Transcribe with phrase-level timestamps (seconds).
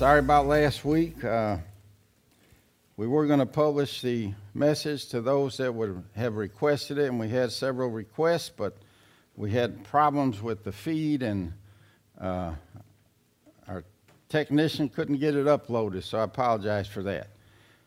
[0.00, 1.22] sorry about last week.
[1.22, 1.58] Uh,
[2.96, 7.20] we were going to publish the message to those that would have requested it, and
[7.20, 8.78] we had several requests, but
[9.36, 11.52] we had problems with the feed, and
[12.18, 12.54] uh,
[13.68, 13.84] our
[14.30, 17.28] technician couldn't get it uploaded, so I apologize for that.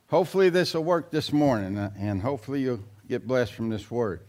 [0.06, 4.22] Hopefully, this will work this morning, uh, and hopefully, you'll get blessed from this word.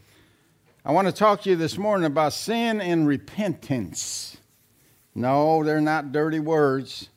[0.86, 4.38] I want to talk to you this morning about sin and repentance.
[5.14, 7.10] No, they're not dirty words.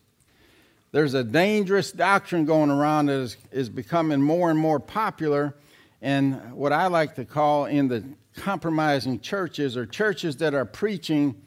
[0.98, 5.54] There's a dangerous doctrine going around that is, is becoming more and more popular,
[6.02, 8.04] and what I like to call in the
[8.36, 11.40] compromising churches or churches that are preaching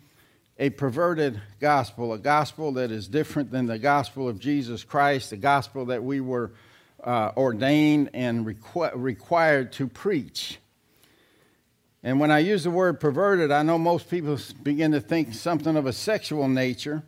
[0.61, 5.37] a perverted gospel, a gospel that is different than the gospel of Jesus Christ, the
[5.37, 6.53] gospel that we were
[7.03, 10.61] uh, ordained and requ- required to preach.
[12.05, 15.75] And when I use the word perverted, I know most people begin to think something
[15.75, 17.03] of a sexual nature,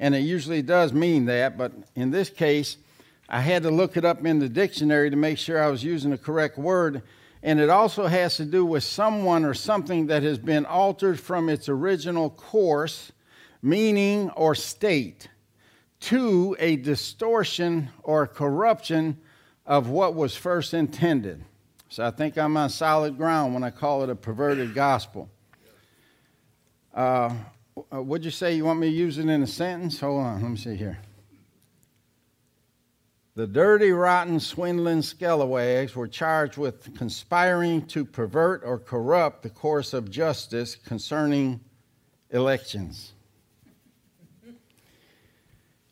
[0.00, 2.76] and it usually does mean that, but in this case,
[3.28, 6.10] I had to look it up in the dictionary to make sure I was using
[6.10, 7.02] the correct word.
[7.42, 11.48] And it also has to do with someone or something that has been altered from
[11.48, 13.12] its original course,
[13.62, 15.28] meaning, or state
[16.00, 19.18] to a distortion or corruption
[19.66, 21.44] of what was first intended.
[21.90, 25.28] So I think I'm on solid ground when I call it a perverted gospel.
[26.94, 27.34] Uh,
[27.92, 30.00] Uh, would you say you want me to use it in a sentence?
[30.00, 30.98] Hold on, let me see here.
[33.34, 39.92] The dirty, rotten, swindling scalawags were charged with conspiring to pervert or corrupt the course
[39.92, 41.60] of justice concerning
[42.30, 43.12] elections.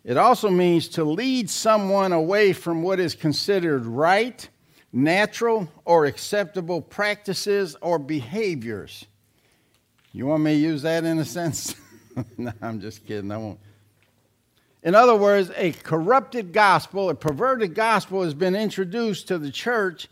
[0.03, 4.49] It also means to lead someone away from what is considered right
[4.93, 9.07] natural or acceptable practices or behaviors.
[10.17, 11.75] You want me to use that in a sense?
[12.39, 13.31] no, I'm just kidding.
[13.31, 13.61] I won't.
[14.83, 20.09] In other words, a corrupted gospel, a perverted gospel has been introduced to the church,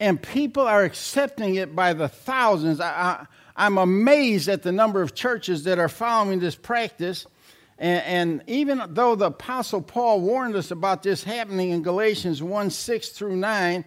[0.00, 2.80] and people are accepting it by the thousands.
[2.80, 3.24] I,
[3.56, 7.24] am amazed at the number of churches that are following this practice.
[7.78, 12.70] And, and, even though the Apostle Paul warned us about this happening in Galatians 1
[12.70, 13.84] 6 through 9,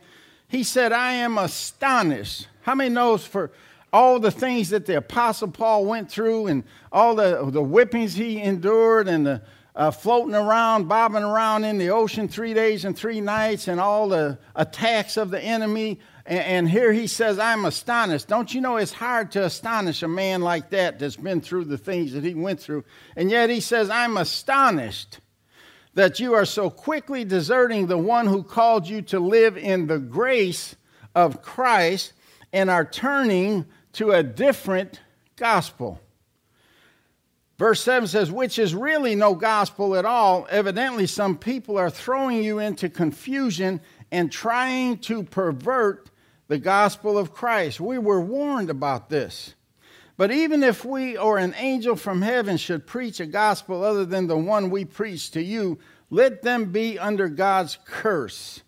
[0.47, 2.47] he said, I am astonished.
[2.61, 3.51] How many knows for
[3.91, 8.41] all the things that the Apostle Paul went through and all the, the whippings he
[8.41, 9.41] endured and the
[9.75, 14.09] uh, floating around, bobbing around in the ocean three days and three nights and all
[14.09, 15.99] the attacks of the enemy.
[16.25, 18.27] And, and here he says, I'm astonished.
[18.27, 21.77] Don't you know it's hard to astonish a man like that that's been through the
[21.77, 22.83] things that he went through?
[23.15, 25.19] And yet he says, I'm astonished
[25.93, 29.99] that you are so quickly deserting the one who called you to live in the
[29.99, 30.75] grace
[31.15, 32.13] of Christ
[32.51, 33.65] and are turning
[33.99, 35.01] to a different
[35.35, 35.99] gospel.
[37.57, 40.47] Verse 7 says, which is really no gospel at all.
[40.49, 46.09] Evidently, some people are throwing you into confusion and trying to pervert
[46.47, 47.81] the gospel of Christ.
[47.81, 49.53] We were warned about this.
[50.15, 54.27] But even if we or an angel from heaven should preach a gospel other than
[54.27, 55.77] the one we preach to you,
[56.09, 58.61] let them be under God's curse.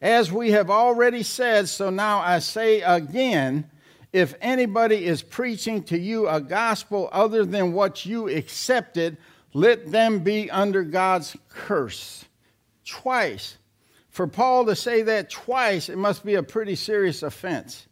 [0.00, 3.68] As we have already said, so now I say again
[4.14, 9.16] if anybody is preaching to you a gospel other than what you accepted,
[9.52, 12.24] let them be under God's curse.
[12.86, 13.58] Twice.
[14.10, 17.88] For Paul to say that twice, it must be a pretty serious offense.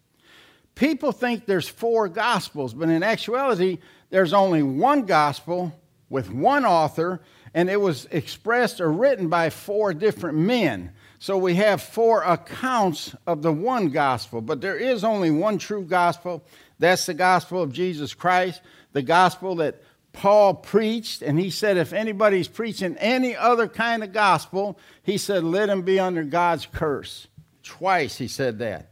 [0.77, 3.79] People think there's four gospels, but in actuality,
[4.11, 5.77] there's only one gospel
[6.09, 7.21] with one author,
[7.53, 10.93] and it was expressed or written by four different men.
[11.23, 15.85] So we have four accounts of the one gospel, but there is only one true
[15.85, 16.43] gospel.
[16.81, 18.61] That's the gospel of Jesus Christ,
[18.93, 19.81] the gospel that
[20.13, 21.23] Paul preached.
[21.23, 25.83] And he said, if anybody's preaching any other kind of gospel, he said, let him
[25.83, 27.29] be under God's curse.
[27.63, 28.91] Twice he said that.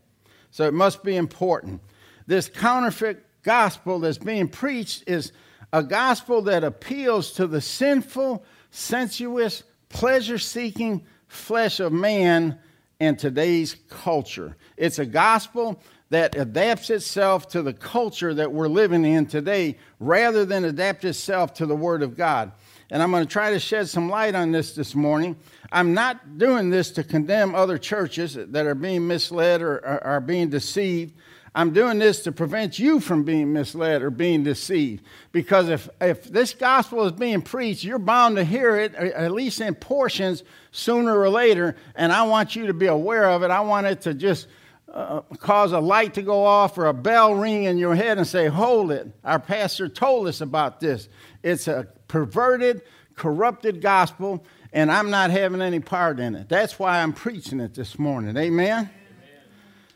[0.53, 1.81] So it must be important.
[2.29, 5.33] This counterfeit gospel that's being preached is
[5.73, 12.59] a gospel that appeals to the sinful, sensuous, pleasure seeking flesh of man
[12.99, 14.57] in today's culture.
[14.77, 15.81] It's a gospel
[16.11, 21.55] that adapts itself to the culture that we're living in today rather than adapt itself
[21.55, 22.51] to the Word of God.
[22.91, 25.37] and I'm going to try to shed some light on this this morning.
[25.71, 30.51] I'm not doing this to condemn other churches that are being misled or are being
[30.51, 31.15] deceived.
[31.55, 35.05] I'm doing this to prevent you from being misled or being deceived.
[35.33, 39.61] Because if, if this gospel is being preached, you're bound to hear it, at least
[39.61, 41.77] in portions, sooner or later.
[41.97, 43.51] And I want you to be aware of it.
[43.51, 44.47] I want it to just
[44.93, 48.27] uh, cause a light to go off or a bell ring in your head and
[48.27, 49.09] say, Hold it.
[49.25, 51.09] Our pastor told us about this.
[51.43, 52.83] It's a perverted,
[53.17, 56.49] corrupted gospel, and I'm not having any part in it.
[56.49, 58.37] That's why I'm preaching it this morning.
[58.37, 58.79] Amen?
[58.79, 58.91] Amen.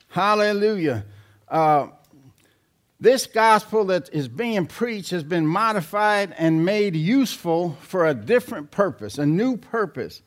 [0.08, 1.04] Hallelujah.
[1.54, 1.86] Uh,
[2.98, 8.72] this gospel that is being preached has been modified and made useful for a different
[8.72, 10.20] purpose, a new purpose.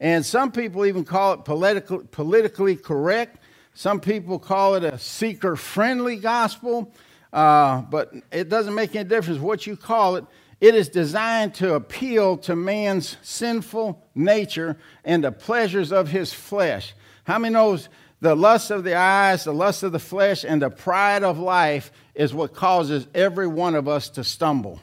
[0.00, 3.38] And some people even call it political, politically correct.
[3.72, 6.92] Some people call it a seeker friendly gospel.
[7.32, 10.26] Uh, but it doesn't make any difference what you call it.
[10.60, 14.76] It is designed to appeal to man's sinful nature
[15.06, 16.92] and the pleasures of his flesh.
[17.24, 17.88] How many knows
[18.20, 21.92] the lust of the eyes, the lust of the flesh, and the pride of life
[22.14, 24.80] is what causes every one of us to stumble.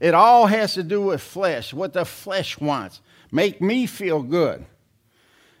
[0.00, 3.00] It all has to do with flesh, what the flesh wants.
[3.30, 4.66] Make me feel good.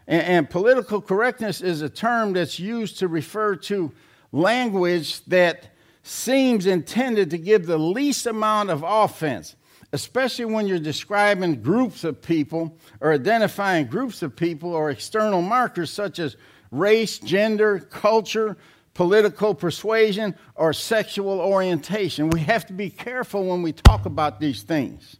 [0.06, 3.92] And, and political correctness is a term that's used to refer to
[4.32, 5.68] language that
[6.02, 9.56] seems intended to give the least amount of offense,
[9.92, 15.90] especially when you're describing groups of people or identifying groups of people or external markers
[15.90, 16.36] such as
[16.74, 18.56] race, gender, culture,
[18.94, 22.30] political persuasion, or sexual orientation.
[22.30, 25.16] We have to be careful when we talk about these things.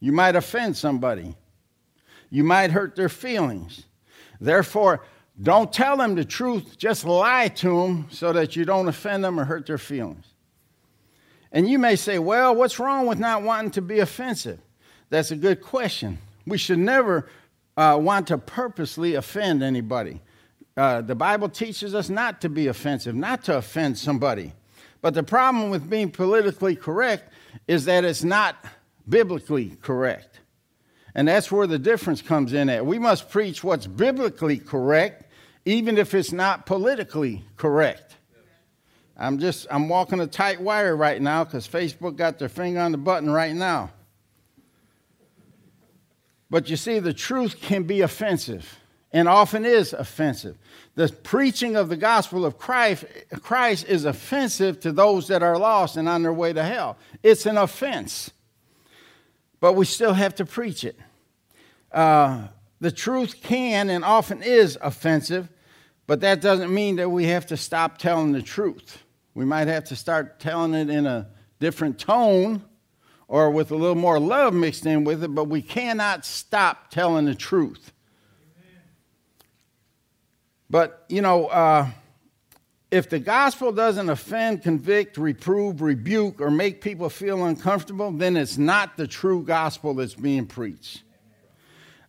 [0.00, 1.34] You might offend somebody,
[2.30, 3.84] you might hurt their feelings.
[4.40, 5.02] Therefore,
[5.40, 9.40] don't tell them the truth, just lie to them so that you don't offend them
[9.40, 10.26] or hurt their feelings.
[11.50, 14.60] And you may say, well, what's wrong with not wanting to be offensive?
[15.08, 16.18] That's a good question.
[16.46, 17.28] We should never
[17.76, 20.20] uh, want to purposely offend anybody.
[20.76, 24.52] Uh, the Bible teaches us not to be offensive, not to offend somebody.
[25.00, 27.32] But the problem with being politically correct
[27.68, 28.56] is that it's not
[29.08, 30.40] biblically correct.
[31.14, 32.84] And that's where the difference comes in at.
[32.84, 35.30] We must preach what's biblically correct,
[35.64, 38.16] even if it's not politically correct.
[39.16, 42.90] I'm just I'm walking a tight wire right now because Facebook got their finger on
[42.90, 43.90] the button right now.
[46.50, 48.78] But you see, the truth can be offensive
[49.14, 50.58] and often is offensive.
[50.96, 53.04] The preaching of the gospel of Christ,
[53.42, 56.98] Christ is offensive to those that are lost and on their way to hell.
[57.22, 58.32] It's an offense.
[59.60, 60.98] But we still have to preach it.
[61.92, 62.48] Uh,
[62.80, 65.48] the truth can and often is offensive,
[66.08, 69.04] but that doesn't mean that we have to stop telling the truth.
[69.32, 71.28] We might have to start telling it in a
[71.60, 72.64] different tone
[73.28, 77.24] or with a little more love mixed in with it, but we cannot stop telling
[77.24, 77.92] the truth.
[80.68, 81.88] But, you know, uh,
[82.90, 88.58] if the gospel doesn't offend, convict, reprove, rebuke, or make people feel uncomfortable, then it's
[88.58, 91.02] not the true gospel that's being preached.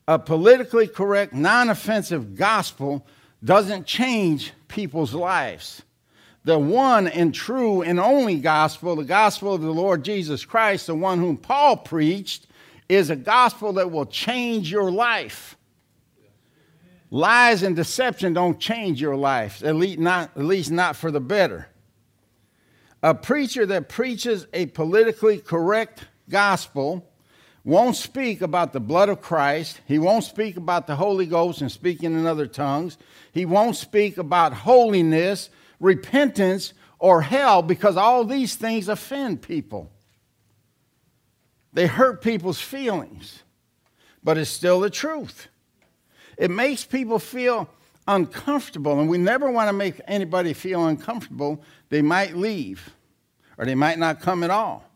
[0.08, 3.06] A politically correct, non offensive gospel
[3.44, 5.82] doesn't change people's lives
[6.46, 10.96] the one and true and only gospel, the gospel of the Lord Jesus Christ, the
[10.96, 12.46] one whom Paul preached,
[12.88, 15.58] is a gospel that will change your life.
[17.10, 21.20] Lies and deception don't change your life, at least not, at least not for the
[21.20, 21.68] better.
[23.02, 27.10] A preacher that preaches a politically correct gospel
[27.64, 29.82] won't speak about the blood of Christ.
[29.88, 33.00] He won't speak about the Holy Ghost and speaking in other tongues.
[33.32, 35.50] He won't speak about holiness
[35.86, 39.92] repentance, or hell because all these things offend people.
[41.74, 43.44] They hurt people's feelings,
[44.24, 45.48] but it's still the truth.
[46.38, 47.70] It makes people feel
[48.08, 51.62] uncomfortable, and we never want to make anybody feel uncomfortable.
[51.90, 52.96] They might leave,
[53.58, 54.90] or they might not come at all.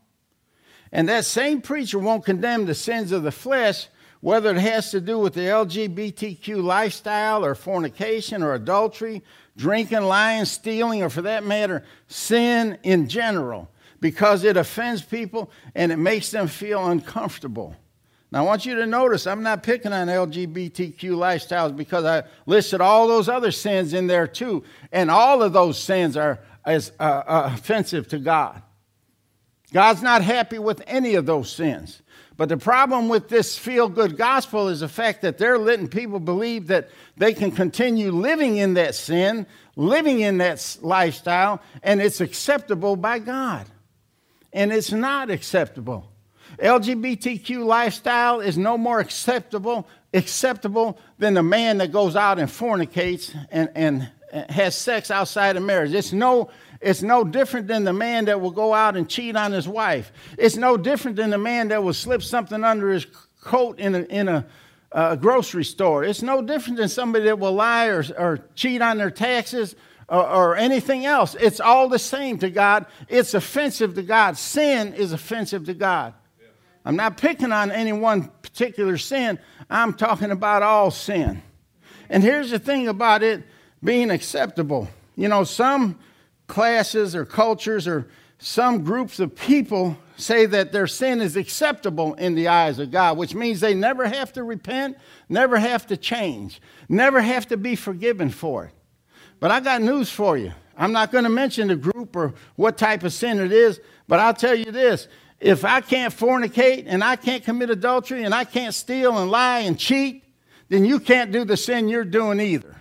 [0.92, 3.88] And that same preacher won't condemn the sins of the flesh,
[4.20, 9.22] whether it has to do with the LGBTQ lifestyle, or fornication, or adultery,
[9.60, 15.92] drinking, lying, stealing, or for that matter, sin in general, because it offends people and
[15.92, 17.76] it makes them feel uncomfortable.
[18.32, 22.80] Now, I want you to notice I'm not picking on LGBTQ lifestyles because I listed
[22.80, 27.02] all those other sins in there too, and all of those sins are as uh,
[27.02, 28.62] uh, offensive to God.
[29.74, 32.00] God's not happy with any of those sins.
[32.40, 36.18] But the problem with this feel good gospel is the fact that they're letting people
[36.18, 42.22] believe that they can continue living in that sin, living in that lifestyle, and it's
[42.22, 43.66] acceptable by God.
[44.54, 46.10] And it's not acceptable.
[46.56, 53.34] LGBTQ lifestyle is no more acceptable acceptable than the man that goes out and fornicates
[53.50, 54.10] and, and
[54.48, 55.92] has sex outside of marriage.
[55.92, 56.48] It's no,
[56.80, 60.12] it's no different than the man that will go out and cheat on his wife.
[60.38, 63.06] It's no different than the man that will slip something under his
[63.42, 64.46] coat in a, in a,
[65.20, 66.02] grocery store.
[66.02, 69.76] It's no different than somebody that will lie or, or cheat on their taxes
[70.08, 71.36] or, or anything else.
[71.38, 72.86] It's all the same to God.
[73.08, 74.36] It's offensive to God.
[74.36, 76.14] Sin is offensive to God.
[76.84, 79.38] I'm not picking on any one particular sin.
[79.68, 81.42] I'm talking about all sin.
[82.08, 83.44] And here's the thing about it
[83.84, 84.88] being acceptable.
[85.14, 86.00] You know, some
[86.50, 92.34] classes or cultures or some groups of people say that their sin is acceptable in
[92.34, 96.60] the eyes of God, which means they never have to repent, never have to change,
[96.88, 98.72] never have to be forgiven for it.
[99.38, 100.52] But I got news for you.
[100.76, 104.18] I'm not going to mention the group or what type of sin it is, but
[104.20, 108.44] I'll tell you this if I can't fornicate and I can't commit adultery and I
[108.44, 110.24] can't steal and lie and cheat,
[110.68, 112.79] then you can't do the sin you're doing either.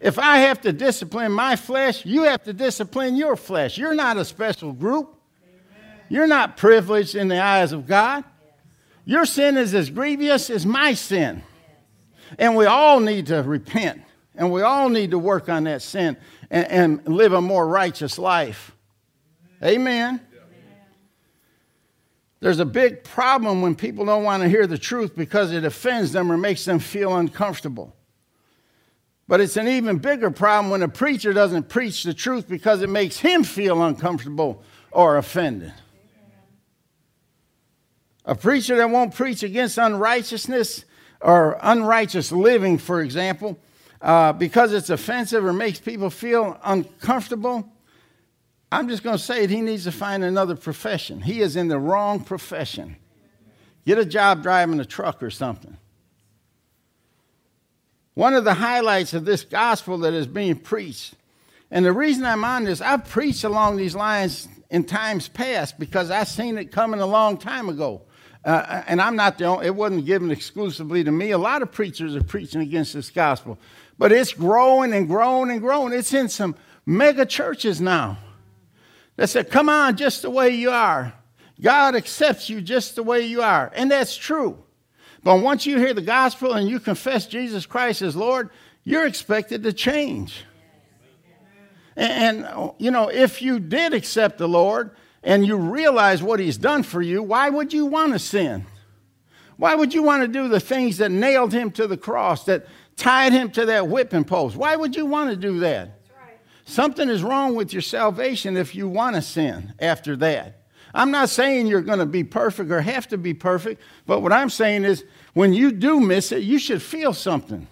[0.00, 3.78] If I have to discipline my flesh, you have to discipline your flesh.
[3.78, 5.14] You're not a special group.
[6.08, 8.24] You're not privileged in the eyes of God.
[9.04, 11.42] Your sin is as grievous as my sin.
[12.38, 14.02] And we all need to repent.
[14.34, 16.16] And we all need to work on that sin
[16.50, 18.72] and, and live a more righteous life.
[19.64, 20.20] Amen.
[22.40, 26.12] There's a big problem when people don't want to hear the truth because it offends
[26.12, 27.95] them or makes them feel uncomfortable.
[29.28, 32.88] But it's an even bigger problem when a preacher doesn't preach the truth because it
[32.88, 35.72] makes him feel uncomfortable or offended.
[38.24, 40.84] A preacher that won't preach against unrighteousness
[41.20, 43.58] or unrighteous living, for example,
[44.00, 47.68] uh, because it's offensive or makes people feel uncomfortable,
[48.70, 51.20] I'm just going to say it, he needs to find another profession.
[51.20, 52.96] He is in the wrong profession.
[53.86, 55.76] Get a job driving a truck or something.
[58.16, 61.12] One of the highlights of this gospel that is being preached,
[61.70, 66.10] and the reason I'm on this, I've preached along these lines in times past because
[66.10, 68.00] I've seen it coming a long time ago.
[68.42, 71.32] Uh, and I'm not the only, it wasn't given exclusively to me.
[71.32, 73.58] A lot of preachers are preaching against this gospel.
[73.98, 75.92] But it's growing and growing and growing.
[75.92, 76.56] It's in some
[76.86, 78.16] mega churches now
[79.16, 81.12] that said, Come on, just the way you are.
[81.60, 83.70] God accepts you just the way you are.
[83.74, 84.64] And that's true.
[85.26, 88.48] But once you hear the gospel and you confess Jesus Christ as Lord,
[88.84, 90.44] you're expected to change.
[91.96, 92.46] And,
[92.78, 94.92] you know, if you did accept the Lord
[95.24, 98.66] and you realize what He's done for you, why would you want to sin?
[99.56, 102.68] Why would you want to do the things that nailed Him to the cross, that
[102.94, 104.54] tied Him to that whipping post?
[104.54, 106.02] Why would you want to do that?
[106.66, 110.65] Something is wrong with your salvation if you want to sin after that.
[110.96, 114.32] I'm not saying you're going to be perfect or have to be perfect, but what
[114.32, 117.66] I'm saying is when you do miss it, you should feel something.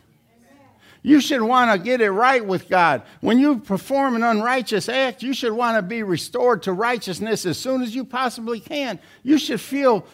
[1.03, 3.03] You should want to get it right with God.
[3.21, 7.59] When you perform an unrighteous act, you should want to be restored to righteousness as
[7.59, 8.99] soon as you possibly can.
[9.23, 10.07] You should feel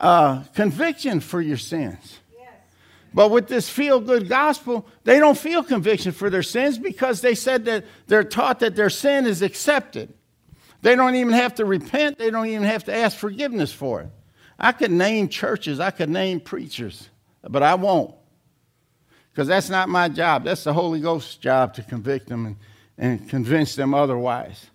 [0.00, 2.18] uh, conviction for your sins.
[3.12, 7.34] But with this feel good gospel, they don't feel conviction for their sins because they
[7.34, 10.14] said that they're taught that their sin is accepted.
[10.82, 14.08] They don't even have to repent, they don't even have to ask forgiveness for it.
[14.58, 17.08] I could name churches, I could name preachers,
[17.42, 18.14] but I won't.
[19.30, 20.44] Because that's not my job.
[20.44, 22.56] That's the Holy Ghost's job to convict them and,
[22.98, 24.66] and convince them otherwise.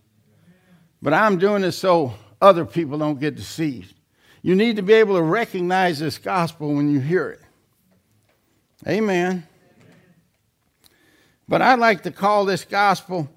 [1.01, 3.93] But I'm doing this so other people don't get deceived.
[4.41, 7.41] You need to be able to recognize this gospel when you hear it.
[8.87, 9.45] Amen.
[11.47, 13.29] But I like to call this gospel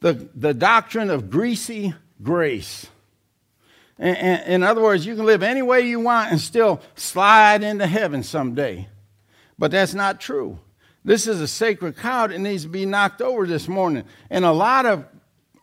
[0.00, 2.86] the, the doctrine of greasy grace.
[3.98, 7.86] In, in, other words, you can live any way you want and still slide into
[7.86, 8.88] heaven someday.
[9.58, 10.58] But that's not true.
[11.04, 14.04] This is a sacred cow that needs to be knocked over this morning.
[14.30, 15.04] And a lot of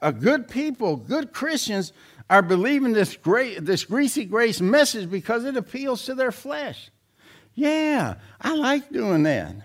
[0.01, 1.93] uh, good people, good Christians,
[2.29, 6.91] are believing this, great, this greasy grace message because it appeals to their flesh.
[7.55, 9.55] Yeah, I like doing that.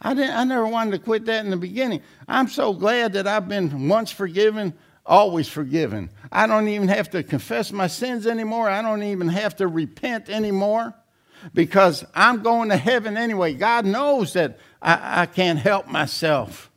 [0.00, 2.02] I, didn't, I never wanted to quit that in the beginning.
[2.28, 4.74] I'm so glad that I've been once forgiven,
[5.04, 6.10] always forgiven.
[6.30, 8.68] I don't even have to confess my sins anymore.
[8.68, 10.94] I don't even have to repent anymore
[11.54, 13.54] because I'm going to heaven anyway.
[13.54, 16.70] God knows that I, I can't help myself.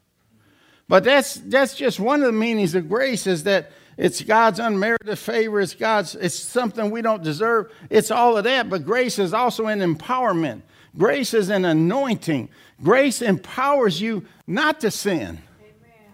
[0.87, 5.19] But that's, that's just one of the meanings of grace is that it's God's unmerited
[5.19, 5.59] favor.
[5.59, 7.71] It's God's, it's something we don't deserve.
[7.89, 8.69] It's all of that.
[8.69, 10.61] But grace is also an empowerment.
[10.97, 12.49] Grace is an anointing.
[12.81, 15.39] Grace empowers you not to sin.
[15.61, 16.07] Amen.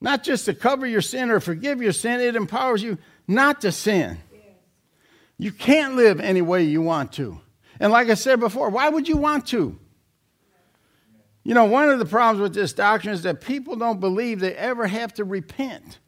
[0.00, 3.72] Not just to cover your sin or forgive your sin, it empowers you not to
[3.72, 4.18] sin.
[5.38, 7.40] You can't live any way you want to.
[7.78, 9.78] And like I said before, why would you want to?
[11.44, 14.54] You know, one of the problems with this doctrine is that people don't believe they
[14.54, 15.98] ever have to repent.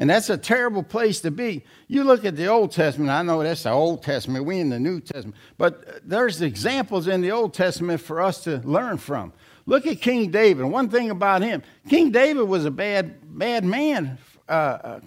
[0.00, 1.62] And that's a terrible place to be.
[1.86, 4.80] You look at the Old Testament, I know that's the Old Testament, we in the
[4.80, 9.34] New Testament, but there's examples in the Old Testament for us to learn from.
[9.66, 10.64] Look at King David.
[10.64, 14.16] One thing about him, King David was a bad, bad man.
[14.48, 15.00] Uh, uh,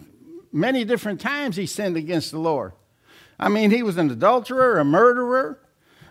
[0.52, 2.74] many different times he sinned against the Lord.
[3.40, 5.60] I mean, he was an adulterer, a murderer,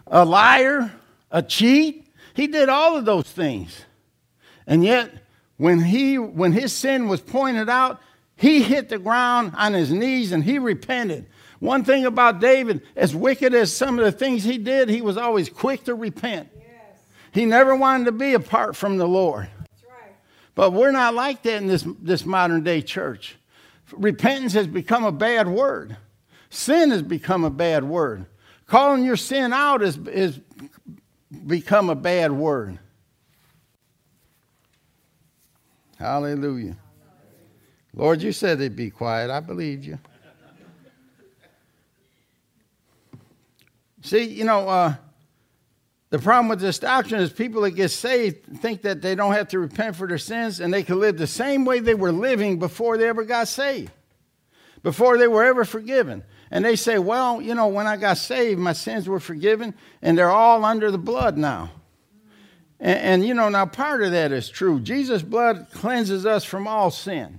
[0.09, 0.91] a liar,
[1.31, 2.09] a cheat.
[2.35, 3.85] He did all of those things.
[4.67, 5.09] And yet,
[5.57, 8.01] when, he, when his sin was pointed out,
[8.43, 11.27] he hit the ground on his knees and he repented.
[11.61, 15.17] One thing about David, as wicked as some of the things he did, he was
[15.17, 16.49] always quick to repent.
[16.57, 16.67] Yes.
[17.31, 19.49] He never wanted to be apart from the Lord.
[19.89, 20.13] Right.
[20.57, 23.37] But we're not like that in this, this modern day church.
[23.93, 25.97] Repentance has become a bad word.
[26.51, 28.27] Sin has become a bad word.
[28.67, 30.41] Calling your sin out has, is
[31.47, 32.81] become a bad word.
[35.97, 36.77] Hallelujah.
[37.95, 39.31] Lord, you said they'd be quiet.
[39.31, 39.99] I believed you.
[44.03, 44.95] See, you know, uh,
[46.11, 49.49] the problem with this doctrine is people that get saved think that they don't have
[49.49, 52.59] to repent for their sins and they can live the same way they were living
[52.59, 53.93] before they ever got saved,
[54.83, 56.25] before they were ever forgiven.
[56.51, 59.73] And they say, well, you know, when I got saved, my sins were forgiven
[60.03, 61.71] and they're all under the blood now.
[62.81, 64.81] And, and you know, now part of that is true.
[64.81, 67.39] Jesus' blood cleanses us from all sin.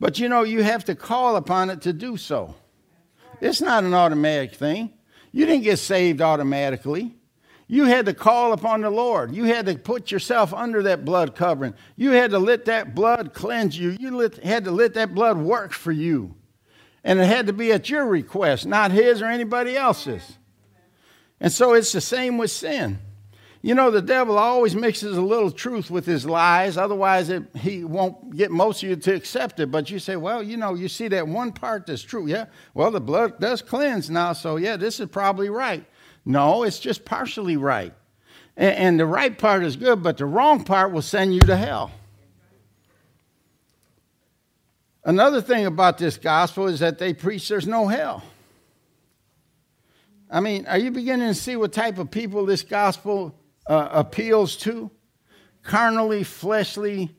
[0.00, 2.54] But you know, you have to call upon it to do so.
[3.40, 4.92] It's not an automatic thing.
[5.32, 7.14] You didn't get saved automatically.
[7.66, 9.34] You had to call upon the Lord.
[9.34, 11.74] You had to put yourself under that blood covering.
[11.96, 13.96] You had to let that blood cleanse you.
[13.98, 16.34] You let, had to let that blood work for you.
[17.02, 20.38] And it had to be at your request, not his or anybody else's.
[21.40, 22.98] And so it's the same with sin.
[23.64, 27.82] You know, the devil always mixes a little truth with his lies, otherwise, it, he
[27.82, 29.70] won't get most of you to accept it.
[29.70, 32.26] But you say, well, you know, you see that one part that's true.
[32.26, 35.82] Yeah, well, the blood does cleanse now, so yeah, this is probably right.
[36.26, 37.94] No, it's just partially right.
[38.54, 41.56] And, and the right part is good, but the wrong part will send you to
[41.56, 41.90] hell.
[45.06, 48.24] Another thing about this gospel is that they preach there's no hell.
[50.30, 53.34] I mean, are you beginning to see what type of people this gospel
[53.66, 54.90] uh, appeals to
[55.62, 57.14] carnally, fleshly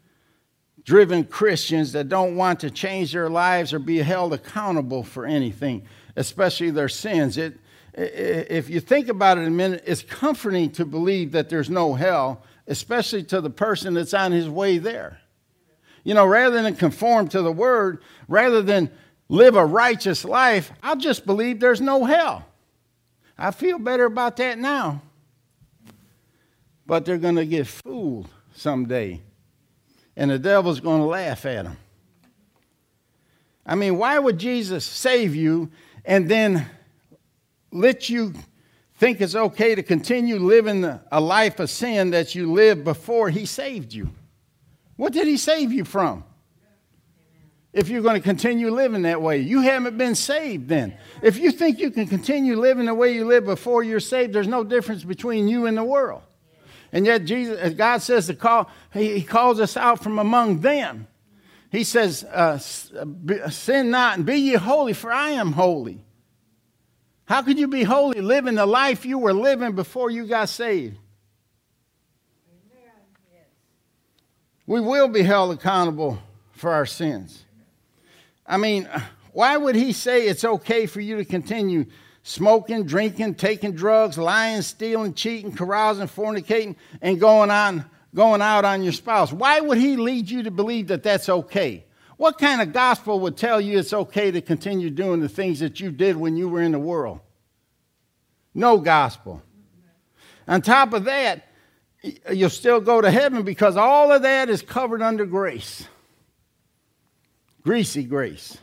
[0.83, 5.87] driven Christians that don't want to change their lives or be held accountable for anything,
[6.15, 7.37] especially their sins.
[7.37, 7.59] It,
[7.95, 12.43] if you think about it a minute, it's comforting to believe that there's no hell,
[12.67, 15.19] especially to the person that's on his way there.
[16.03, 18.91] You know, rather than conform to the word, rather than
[19.27, 22.45] live a righteous life, I'll just believe there's no hell.
[23.39, 25.01] I feel better about that now
[26.85, 29.21] but they're going to get fooled someday.
[30.15, 31.77] And the devil's going to laugh at them.
[33.65, 35.71] I mean, why would Jesus save you
[36.05, 36.67] and then
[37.71, 38.33] let you
[38.97, 43.45] think it's okay to continue living a life of sin that you lived before he
[43.45, 44.11] saved you?
[44.95, 46.23] What did he save you from?
[47.73, 50.97] If you're going to continue living that way, you haven't been saved then.
[51.21, 54.47] If you think you can continue living the way you lived before you're saved, there's
[54.47, 56.21] no difference between you and the world.
[56.95, 61.07] And yet, Jesus, God says to call, he, calls us out from among them.
[61.69, 66.05] He says, uh, Sin not and be ye holy, for I am holy.
[67.25, 70.95] How could you be holy living the life you were living before you got saved?
[74.65, 76.19] We will be held accountable
[76.53, 77.43] for our sins.
[78.47, 78.87] I mean,
[79.33, 81.87] why would he say it's okay for you to continue
[82.27, 87.85] smoking, drinking, taking drugs, lying, stealing, cheating, carousing, fornicating, and going on
[88.15, 89.31] going out on your spouse.
[89.31, 91.85] Why would he lead you to believe that that's okay?
[92.17, 95.81] What kind of gospel would tell you it's okay to continue doing the things that
[95.81, 97.19] you did when you were in the world?
[98.53, 99.43] No gospel.
[100.47, 101.45] On top of that,
[102.31, 105.85] you'll still go to heaven because all of that is covered under grace.
[107.63, 108.57] Greasy grace.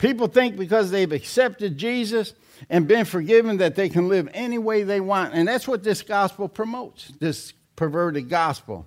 [0.00, 2.32] People think because they've accepted Jesus
[2.70, 5.34] and been forgiven that they can live any way they want.
[5.34, 8.86] And that's what this gospel promotes, this perverted gospel.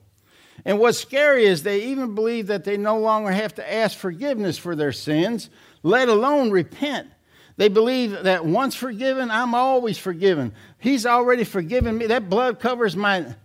[0.65, 4.57] And what's scary is they even believe that they no longer have to ask forgiveness
[4.57, 5.51] for their sins,
[5.83, 7.09] let alone repent.
[7.57, 10.51] They believe that once forgiven, I'm always forgiven.
[10.79, 12.07] He's already forgiven me.
[12.07, 13.35] That blood covers my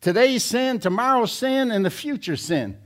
[0.00, 2.76] today's sin, tomorrow's sin, and the future sin.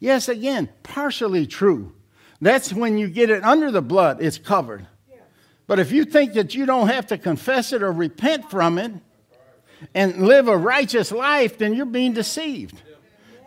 [0.00, 1.95] Yes, again, partially true.
[2.40, 4.86] That's when you get it under the blood, it's covered.
[5.66, 8.92] But if you think that you don't have to confess it or repent from it
[9.94, 12.80] and live a righteous life, then you're being deceived.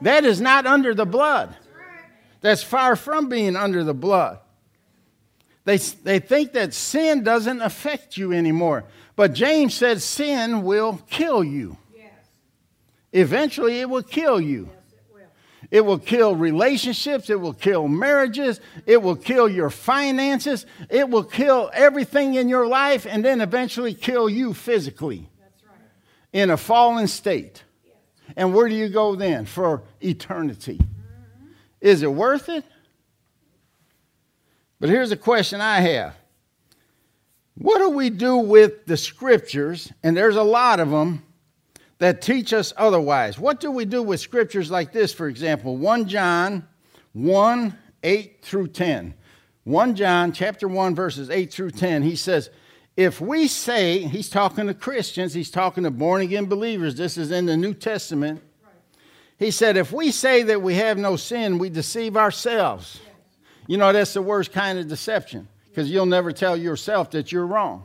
[0.01, 1.55] That is not under the blood.
[2.41, 4.39] That's far from being under the blood.
[5.65, 8.85] They, they think that sin doesn't affect you anymore.
[9.15, 11.77] But James said sin will kill you.
[11.95, 12.13] Yes.
[13.11, 14.69] Eventually, it will kill you.
[15.71, 15.99] It, will.
[15.99, 17.29] kill relationships.
[17.29, 18.59] It will kill marriages.
[18.85, 20.65] It will kill your finances.
[20.89, 25.29] It will kill everything in your life and then eventually kill you physically
[26.33, 27.63] in a fallen state.
[28.35, 30.79] And where do you go then for eternity?
[31.81, 32.63] Is it worth it?
[34.79, 36.15] But here's a question I have
[37.55, 39.91] What do we do with the scriptures?
[40.03, 41.23] And there's a lot of them
[41.99, 43.37] that teach us otherwise.
[43.37, 45.77] What do we do with scriptures like this, for example?
[45.77, 46.67] 1 John
[47.13, 49.13] 1 8 through 10.
[49.65, 52.49] 1 John chapter 1 verses 8 through 10 he says
[52.97, 57.29] if we say he's talking to Christians he's talking to born again believers this is
[57.29, 58.41] in the New Testament
[59.37, 62.99] he said if we say that we have no sin we deceive ourselves
[63.69, 67.45] you know, that's the worst kind of deception because you'll never tell yourself that you're
[67.45, 67.83] wrong.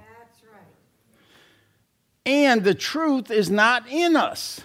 [2.27, 4.63] And the truth is not in us.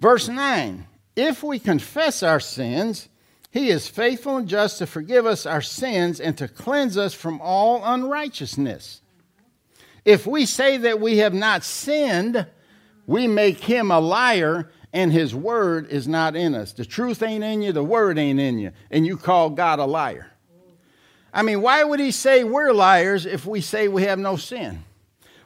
[0.00, 0.86] Verse 9
[1.16, 3.08] If we confess our sins,
[3.50, 7.40] he is faithful and just to forgive us our sins and to cleanse us from
[7.40, 9.02] all unrighteousness.
[10.04, 12.46] If we say that we have not sinned,
[13.06, 16.72] we make him a liar and his word is not in us.
[16.72, 19.84] The truth ain't in you, the word ain't in you, and you call God a
[19.84, 20.32] liar.
[21.32, 24.84] I mean, why would he say we're liars if we say we have no sin?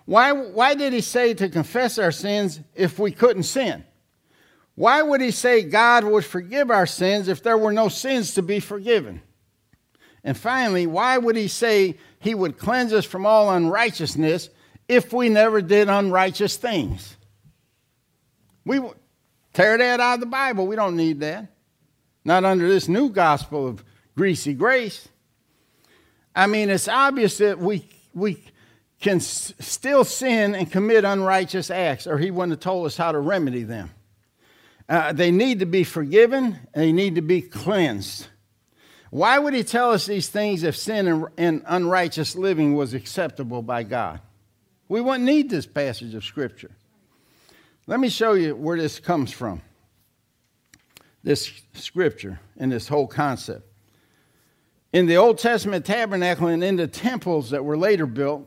[0.04, 3.84] Why, why did he say to confess our sins if we couldn't sin?
[4.74, 8.42] Why would he say God would forgive our sins if there were no sins to
[8.42, 9.22] be forgiven?
[10.22, 14.50] And finally, why would he say he would cleanse us from all unrighteousness
[14.88, 17.16] if we never did unrighteous things?
[18.64, 18.80] We,
[19.54, 20.66] Tear that out of the Bible.
[20.66, 21.46] We don't need that.
[22.24, 23.84] Not under this new gospel of
[24.16, 25.08] greasy grace.
[26.34, 28.42] I mean, it's obvious that we, we
[29.04, 33.12] can s- still sin and commit unrighteous acts, or he wouldn't have told us how
[33.12, 33.90] to remedy them.
[34.88, 38.26] Uh, they need to be forgiven, and they need to be cleansed.
[39.10, 43.62] Why would he tell us these things if sin and, and unrighteous living was acceptable
[43.62, 44.20] by God?
[44.88, 46.72] We wouldn't need this passage of Scripture.
[47.86, 49.62] Let me show you where this comes from
[51.22, 53.66] this scripture and this whole concept.
[54.92, 58.46] In the Old Testament tabernacle and in the temples that were later built,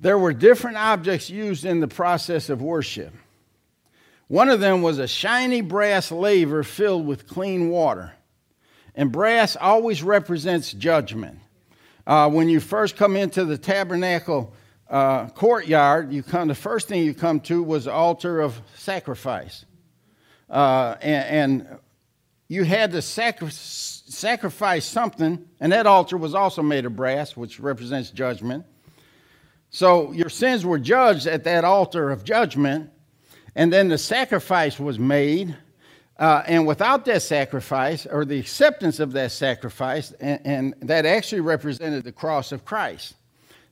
[0.00, 3.14] there were different objects used in the process of worship.
[4.28, 8.12] One of them was a shiny brass laver filled with clean water.
[8.94, 11.38] And brass always represents judgment.
[12.06, 14.54] Uh, when you first come into the tabernacle
[14.88, 16.48] uh, courtyard, you come.
[16.48, 19.64] The first thing you come to was the altar of sacrifice,
[20.48, 21.78] uh, and, and,
[22.48, 27.58] you had to sacri- sacrifice something, and that altar was also made of brass, which
[27.58, 28.64] represents judgment.
[29.70, 32.90] So your sins were judged at that altar of judgment,
[33.54, 35.56] and then the sacrifice was made.
[36.18, 41.42] Uh, and without that sacrifice, or the acceptance of that sacrifice, and, and that actually
[41.42, 43.14] represented the cross of Christ.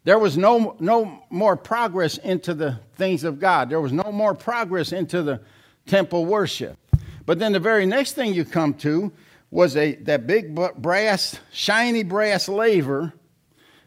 [0.05, 3.71] There was no, no more progress into the things of God.
[3.71, 5.41] There was no more progress into the
[5.87, 6.77] temple worship.
[7.25, 9.11] But then the very next thing you come to
[9.51, 13.15] was a, that big brass, shiny brass laver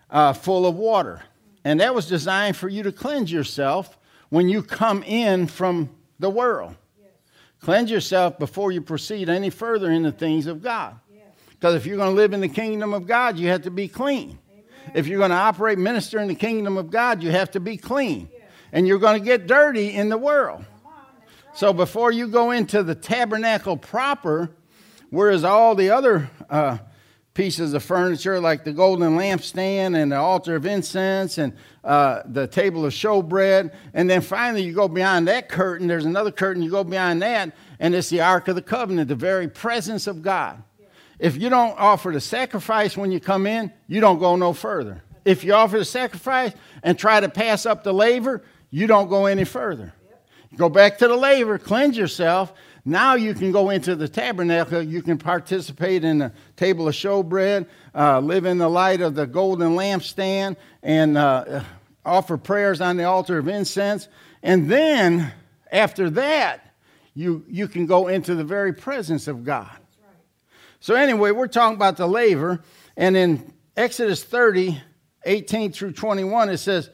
[0.10, 1.22] uh, full of water.
[1.68, 3.98] And that was designed for you to cleanse yourself
[4.30, 6.74] when you come in from the world.
[6.98, 7.10] Yes.
[7.60, 10.96] Cleanse yourself before you proceed any further in the things of God.
[11.50, 11.82] Because yes.
[11.82, 14.40] if you're going to live in the kingdom of God, you have to be clean.
[14.94, 17.76] If you're going to operate, minister in the kingdom of God, you have to be
[17.76, 18.30] clean.
[18.72, 20.64] And you're going to get dirty in the world.
[21.54, 24.52] So before you go into the tabernacle proper,
[25.10, 26.78] whereas all the other uh,
[27.38, 32.48] pieces of furniture, like the golden lampstand and the altar of incense and uh, the
[32.48, 36.72] table of showbread, and then finally you go beyond that curtain, there's another curtain, you
[36.72, 40.64] go beyond that, and it's the Ark of the Covenant, the very presence of God.
[41.20, 45.04] If you don't offer the sacrifice when you come in, you don't go no further.
[45.24, 49.28] If you offer the sacrifice and try to pass up the laver, you don't go
[49.28, 49.94] any further.
[50.56, 52.52] Go back to the laver, cleanse yourself.
[52.88, 54.82] Now you can go into the tabernacle.
[54.82, 59.28] You can participate in the table of showbread, uh, live in the light of the
[59.28, 61.64] golden lampstand, and uh,
[62.06, 64.08] offer prayers on the altar of incense.
[64.42, 65.34] And then,
[65.70, 66.76] after that,
[67.14, 69.70] you, you can go into the very presence of God.
[70.80, 72.64] So, anyway, we're talking about the laver.
[72.96, 74.82] And in Exodus 30,
[75.26, 76.90] 18 through 21, it says,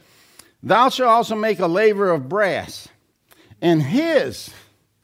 [0.63, 2.87] Thou shalt also make a laver of brass,
[3.61, 4.51] and his,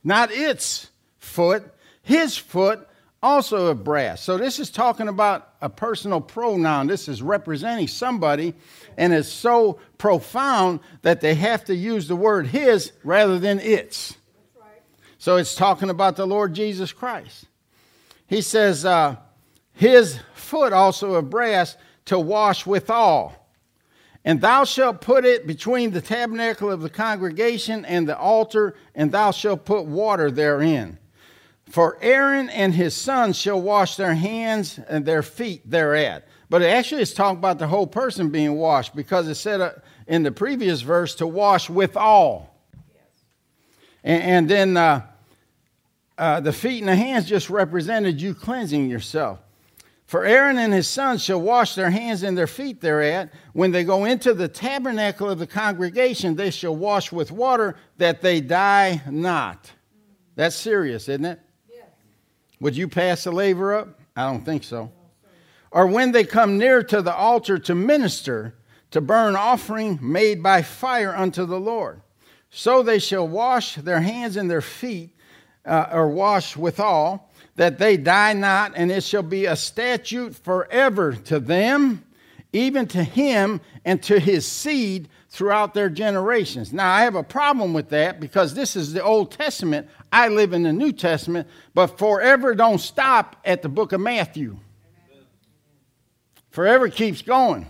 [0.03, 1.63] not its foot,
[2.01, 2.87] his foot
[3.21, 4.21] also of brass.
[4.21, 6.87] So this is talking about a personal pronoun.
[6.87, 8.53] This is representing somebody,
[8.97, 14.15] and it's so profound that they have to use the word his rather than its.
[15.17, 17.45] So it's talking about the Lord Jesus Christ.
[18.27, 19.17] He says, uh,
[19.73, 23.35] his foot also of brass to wash withal.
[24.25, 29.11] And thou shalt put it between the tabernacle of the congregation and the altar, and
[29.11, 30.97] thou shalt put water therein.
[31.69, 36.27] For Aaron and his sons shall wash their hands and their feet thereat.
[36.49, 39.71] But it actually, it's talking about the whole person being washed because it said uh,
[40.07, 42.55] in the previous verse to wash with all.
[44.03, 45.05] And, and, then uh,
[46.17, 49.39] uh, the feet and the hands just represented you cleansing yourself.
[50.09, 53.31] For Aaron and his sons shall wash their hands and their feet thereat.
[53.53, 58.19] When they go into the tabernacle of the congregation, they shall wash with water that
[58.19, 59.71] they die not.
[60.35, 61.39] That's serious, isn't it?
[61.69, 61.85] Yes.
[62.59, 63.99] Would you pass a laver up?
[64.15, 64.91] I don't think so.
[65.69, 68.55] Or when they come near to the altar to minister,
[68.89, 72.01] to burn offering made by fire unto the Lord.
[72.49, 75.15] So they shall wash their hands and their feet,
[75.67, 77.28] uh, or wash withal,
[77.59, 82.01] that they die not, and it shall be a statute forever to them,
[82.53, 86.71] even to him and to his seed throughout their generations.
[86.71, 89.89] Now, I have a problem with that because this is the Old Testament.
[90.09, 94.57] I live in the New Testament, but forever don't stop at the book of Matthew.
[96.51, 97.67] Forever keeps going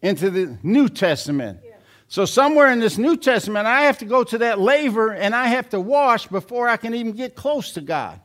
[0.00, 1.60] into the New Testament.
[2.08, 5.48] So, somewhere in this New Testament, I have to go to that laver and I
[5.48, 8.18] have to wash before I can even get close to God.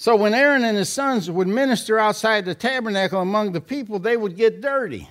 [0.00, 4.16] So, when Aaron and his sons would minister outside the tabernacle among the people, they
[4.16, 5.10] would get dirty.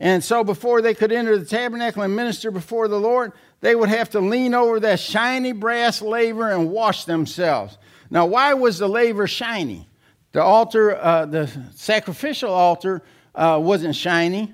[0.00, 3.90] And so before they could enter the tabernacle and minister before the Lord, they would
[3.90, 7.78] have to lean over that shiny brass laver and wash themselves.
[8.10, 9.86] Now, why was the laver shiny?
[10.32, 13.04] The altar, uh, the sacrificial altar,
[13.36, 14.52] uh, wasn't shiny,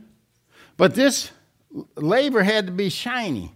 [0.77, 1.31] but this
[1.97, 3.51] laver had to be shiny.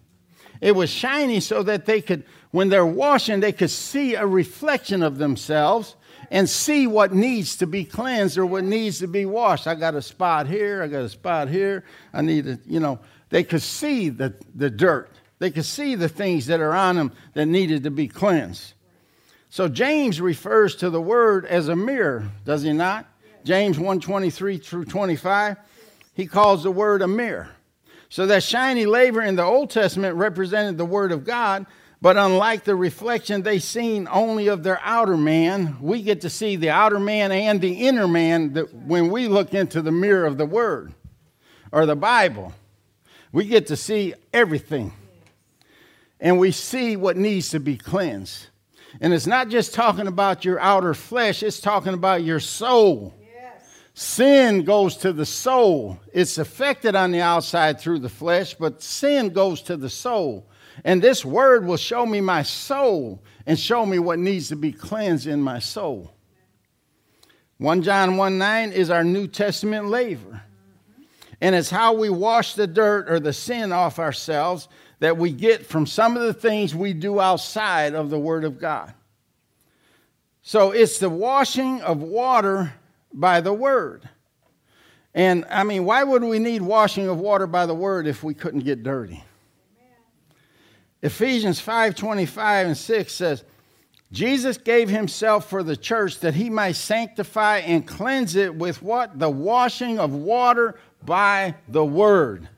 [0.62, 5.02] It was shiny so that they could, when they're washing, they could see a reflection
[5.02, 5.96] of themselves
[6.30, 9.66] and see what needs to be cleansed or what needs to be washed.
[9.66, 11.84] I got a spot here, I got a spot here.
[12.12, 15.10] I need to, you know, they could see the, the dirt.
[15.38, 18.74] They could see the things that are on them that needed to be cleansed.
[19.50, 23.06] So James refers to the word as a mirror, does he not?
[23.44, 25.56] James 1:23 through 25.
[26.14, 27.50] He calls the word a mirror.
[28.10, 31.66] So that shiny laver in the Old Testament represented the word of God,
[32.00, 36.56] but unlike the reflection they seen only of their outer man, we get to see
[36.56, 40.38] the outer man and the inner man that when we look into the mirror of
[40.38, 40.94] the Word
[41.72, 42.52] or the Bible.
[43.32, 44.92] We get to see everything.
[46.20, 48.46] And we see what needs to be cleansed.
[49.00, 53.14] And it's not just talking about your outer flesh, it's talking about your soul.
[53.94, 55.98] Sin goes to the soul.
[56.12, 60.48] It's affected on the outside through the flesh, but sin goes to the soul.
[60.84, 64.72] And this word will show me my soul and show me what needs to be
[64.72, 66.12] cleansed in my soul.
[67.58, 70.42] 1 John 1 9 is our New Testament laver.
[71.40, 74.68] And it's how we wash the dirt or the sin off ourselves
[75.00, 78.58] that we get from some of the things we do outside of the Word of
[78.58, 78.92] God.
[80.42, 82.72] So it's the washing of water
[83.12, 84.08] by the Word.
[85.14, 88.34] And I mean, why would we need washing of water by the Word if we
[88.34, 89.22] couldn't get dirty?
[91.02, 93.44] Ephesians 5:25 and 6 says,
[94.10, 99.18] Jesus gave himself for the church that he might sanctify and cleanse it with what?
[99.18, 102.48] The washing of water by the word.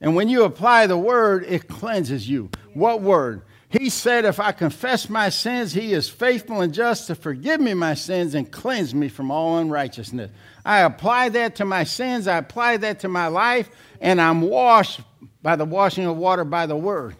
[0.00, 2.50] And when you apply the word, it cleanses you.
[2.74, 3.42] What word?
[3.68, 7.74] He said, If I confess my sins, he is faithful and just to forgive me
[7.74, 10.30] my sins and cleanse me from all unrighteousness.
[10.64, 13.70] I apply that to my sins, I apply that to my life,
[14.00, 15.00] and I'm washed
[15.42, 17.16] by the washing of water by the word.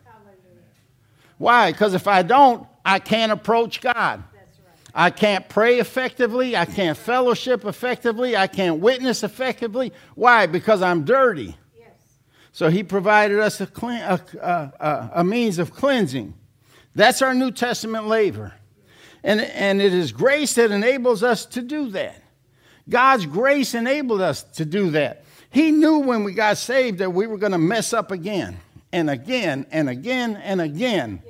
[1.38, 1.72] Why?
[1.72, 4.22] Because if I don't, I can't approach God.
[4.94, 6.56] I can't pray effectively.
[6.56, 8.37] I can't fellowship effectively.
[8.37, 9.92] I can't witness effectively.
[10.14, 10.46] Why?
[10.46, 11.56] Because I'm dirty.
[12.52, 16.35] So he provided us a, a, a, a, means of cleansing.
[16.94, 18.52] That's our New Testament laver.
[19.24, 22.22] And, and it is grace that enables us to do that.
[22.88, 25.24] God's grace enabled us to do that.
[25.53, 28.59] He knew when we got saved that we were going to mess up again
[28.91, 31.23] and again and again and again.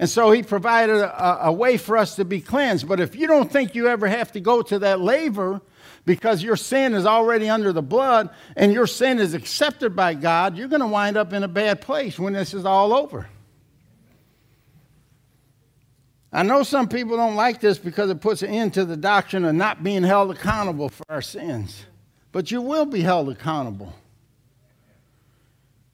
[0.00, 2.88] And so he provided a, a, way for us to be cleansed.
[2.88, 5.60] But if you don't think you ever have to go to that laver
[6.04, 10.56] because your sin is already under the blood and your sin is accepted by God,
[10.56, 13.28] you're going to wind up in a bad place when this is all over.
[16.32, 19.44] I know some people don't like this because it puts an end to the doctrine
[19.44, 21.84] of not being held accountable for our sins.
[22.32, 23.94] But you will be held accountable.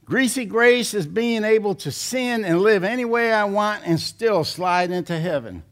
[0.04, 4.44] Greasy grace is being able to sin and live any way I want and still
[4.44, 5.64] slide into heaven.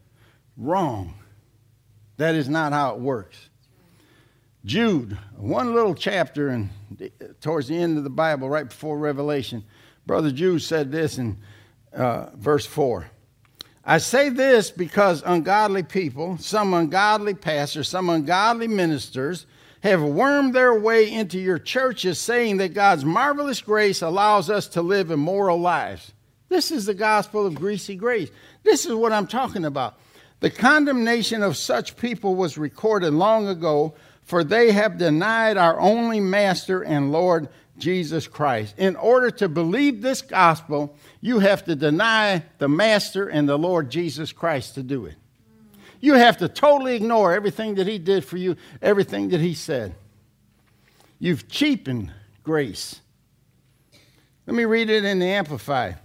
[0.57, 1.13] Wrong.
[2.17, 3.49] That is not how it works.
[4.65, 6.69] Jude, one little chapter and
[7.39, 9.63] towards the end of the Bible, right before Revelation,
[10.05, 11.37] Brother Jude said this in
[11.93, 13.09] uh, verse 4.
[13.85, 19.45] I say this because ungodly people, some ungodly pastors, some ungodly ministers,
[19.85, 24.81] have wormed their way into your churches saying that God's marvelous grace allows us to
[24.81, 26.11] live immoral lives.
[26.49, 28.31] This is the gospel of greasy grace.
[28.63, 29.99] This is what I'm talking about.
[30.39, 33.93] The condemnation of such people was recorded long ago,
[34.23, 38.73] for they have denied our only Master and Lord Jesus Christ.
[38.79, 43.91] In order to believe this gospel, you have to deny the Master and the Lord
[43.91, 45.15] Jesus Christ to do it.
[46.01, 49.95] You have to totally ignore everything that He did for you, everything that He said.
[51.19, 52.11] You've cheapened
[52.43, 52.99] grace.
[54.45, 55.97] Let me read it in the Amplified.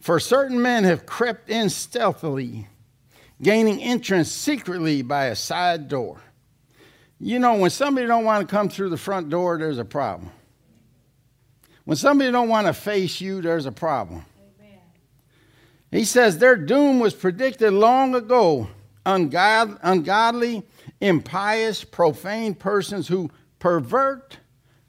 [0.00, 2.66] For certain men have crept in stealthily,
[3.40, 6.20] gaining entrance secretly by a side door.
[7.20, 10.30] You know, when somebody don't want to come through the front door, there's a problem.
[11.84, 14.24] When somebody don't want to face you, there's a problem.
[14.60, 14.80] Amen.
[15.90, 18.68] He says their doom was predicted long ago
[19.04, 20.62] ungod, ungodly,
[21.00, 24.38] impious, profane persons who pervert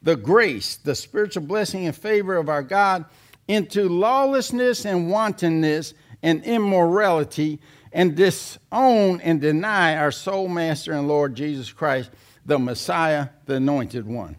[0.02, 3.06] the grace, the spiritual blessing and favor of our God
[3.48, 7.60] into lawlessness and wantonness and immorality
[7.92, 12.10] and disown and deny our sole master and Lord Jesus Christ,
[12.46, 14.38] the Messiah, the anointed one.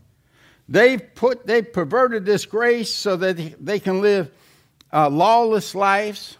[0.68, 4.30] They've put they've perverted this grace so that they can live
[4.92, 6.38] uh, lawless lives,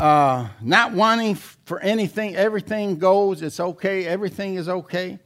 [0.00, 5.18] uh, not wanting for anything, everything goes, it's okay, everything is okay,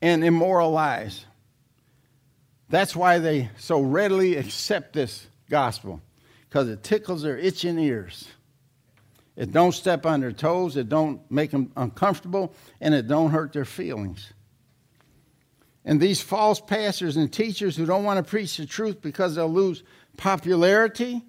[0.00, 1.26] and immoral lives.
[2.68, 6.00] That's why they so readily accept this gospel,
[6.48, 8.28] because it tickles their itching ears.
[9.36, 13.52] It don't step on their toes, it don't make them uncomfortable, and it don't hurt
[13.52, 14.32] their feelings.
[15.84, 19.52] And these false pastors and teachers who don't want to preach the truth because they'll
[19.52, 19.82] lose
[20.16, 21.22] popularity,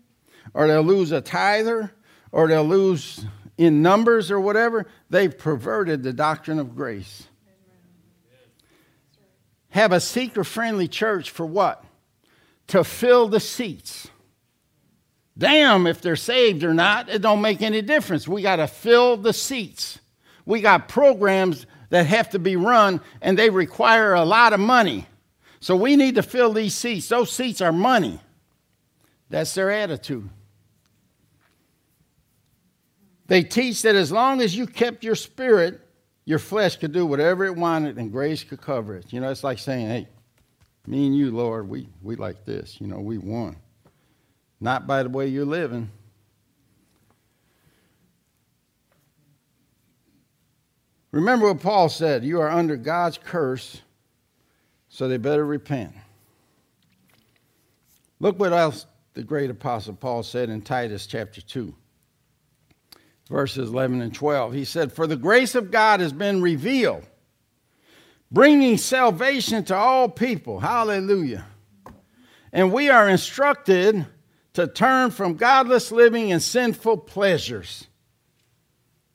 [0.54, 1.92] or they'll lose a tither,
[2.34, 3.24] or they'll lose
[3.58, 7.28] in numbers or whatever, they've perverted the doctrine of grace.
[9.70, 11.86] Have a seeker friendly church for what?
[12.68, 14.08] To fill the seats.
[15.38, 18.28] Damn, if they're saved or not, it don't make any difference.
[18.28, 20.00] We got to fill the seats.
[20.46, 25.08] We got programs that have to be run and they require a lot of money.
[25.60, 27.10] So we need to fill these seats.
[27.10, 28.20] Those seats are money.
[29.30, 30.30] That's their attitude.
[33.28, 35.80] They teach that as long as you kept your spirit,
[36.26, 39.12] your flesh could do whatever it wanted and grace could cover it.
[39.12, 40.08] You know, it's like saying, hey,
[40.86, 42.80] me and you, Lord, we, we like this.
[42.80, 43.56] You know, we won.
[44.60, 45.90] Not by the way you're living.
[51.12, 53.82] Remember what Paul said you are under God's curse,
[54.90, 55.94] so they better repent.
[58.20, 61.76] Look what else the great apostle Paul said in Titus chapter 2
[63.34, 64.54] verses 11 and 12.
[64.54, 67.04] He said, For the grace of God has been revealed,
[68.32, 70.60] bringing salvation to all people.
[70.60, 71.46] Hallelujah.
[72.54, 74.06] And we are instructed
[74.54, 77.88] to turn from godless living and sinful pleasures.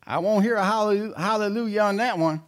[0.05, 2.43] I won't hear a hallelujah on that one.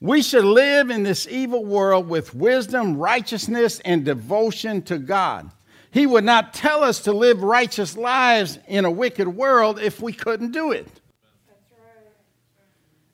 [0.00, 5.50] We should live in this evil world with wisdom, righteousness, and devotion to God.
[5.96, 10.12] He would not tell us to live righteous lives in a wicked world if we
[10.12, 10.86] couldn't do it.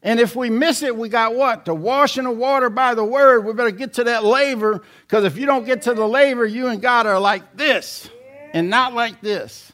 [0.02, 1.66] And if we miss it, we got what?
[1.66, 3.44] To wash in the water by the word.
[3.44, 6.66] We better get to that laver because if you don't get to the laver, you
[6.66, 8.10] and God are like this
[8.52, 9.71] and not like this.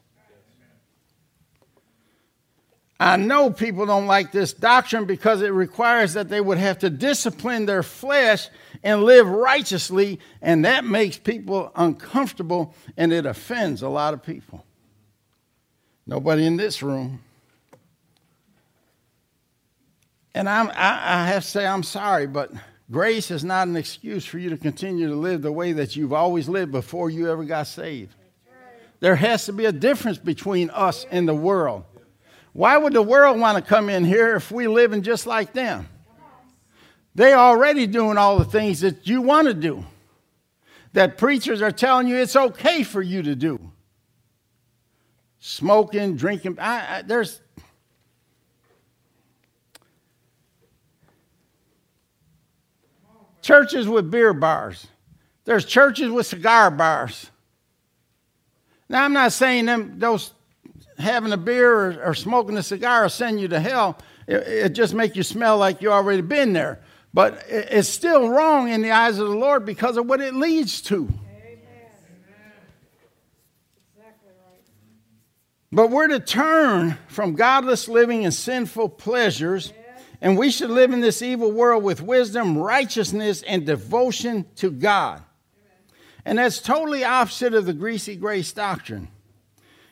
[3.01, 6.91] I know people don't like this doctrine because it requires that they would have to
[6.91, 8.49] discipline their flesh
[8.83, 14.65] and live righteously, and that makes people uncomfortable and it offends a lot of people.
[16.07, 17.21] Nobody in this room.
[20.35, 22.51] And I'm, I, I have to say, I'm sorry, but
[22.91, 26.13] grace is not an excuse for you to continue to live the way that you've
[26.13, 28.15] always lived before you ever got saved.
[29.01, 31.85] There has to be a difference between us and the world.
[32.59, 35.89] Why would the world want to come in here if we living just like them?
[37.15, 39.85] They already doing all the things that you want to do.
[40.93, 43.61] That preachers are telling you it's okay for you to do.
[45.39, 46.59] Smoking, drinking.
[46.59, 47.41] I, I, there's
[53.41, 54.89] churches with beer bars.
[55.45, 57.31] There's churches with cigar bars.
[58.89, 60.33] Now, I'm not saying them those
[60.99, 63.99] having a beer or, or smoking a cigar will send you to hell.
[64.27, 66.81] It, it just make you smell like you already been there.
[67.15, 70.35] But it, it's still wrong in the eyes of the Lord because of what it
[70.35, 71.09] leads to.
[75.71, 79.75] But we're to turn from godless living and sinful pleasures,
[80.21, 85.23] and we should live in this evil world with wisdom, righteousness, and devotion to God.
[86.25, 89.09] And that's totally opposite of the greasy grace doctrine.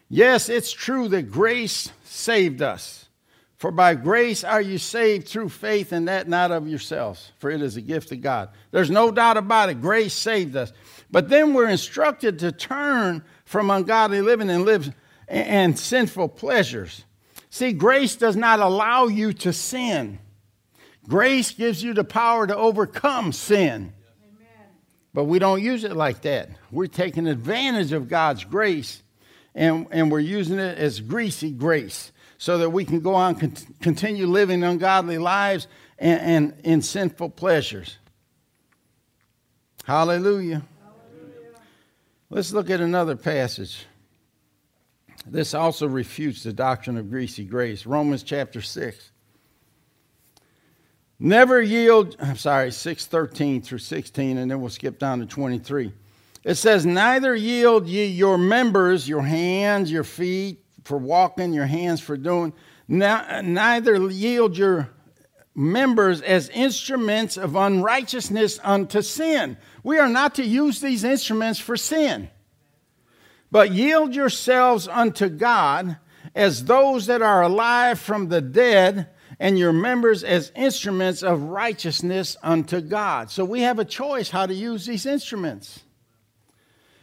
[0.08, 3.08] Yes, it's true that grace saved us.
[3.56, 7.62] For by grace are you saved through faith, and that not of yourselves, for it
[7.62, 8.50] is a gift of God.
[8.70, 9.80] There's no doubt about it.
[9.80, 10.72] Grace saved us.
[11.10, 14.92] But then we're instructed to turn from ungodly living and live
[15.26, 17.04] and sinful pleasures.
[17.48, 20.18] See, grace does not allow you to sin.
[21.08, 23.92] Grace gives you the power to overcome sin.
[25.14, 26.50] But we don't use it like that.
[26.70, 29.02] We're taking advantage of God's grace
[29.56, 33.56] and, and we're using it as greasy grace so that we can go on con-
[33.80, 35.66] continue living ungodly lives
[35.98, 37.96] and, and in sinful pleasures.
[39.84, 40.62] Hallelujah.
[40.82, 41.58] Hallelujah.
[42.28, 43.86] Let's look at another passage.
[45.26, 47.86] This also refutes the doctrine of greasy grace.
[47.86, 49.10] Romans chapter 6.
[51.18, 55.94] Never yield, I'm sorry, 613 through 16, and then we'll skip down to 23.
[56.46, 62.00] It says, Neither yield ye your members, your hands, your feet for walking, your hands
[62.00, 62.52] for doing,
[62.86, 64.88] neither yield your
[65.56, 69.56] members as instruments of unrighteousness unto sin.
[69.82, 72.30] We are not to use these instruments for sin,
[73.50, 75.96] but yield yourselves unto God
[76.32, 79.08] as those that are alive from the dead
[79.40, 83.32] and your members as instruments of righteousness unto God.
[83.32, 85.80] So we have a choice how to use these instruments.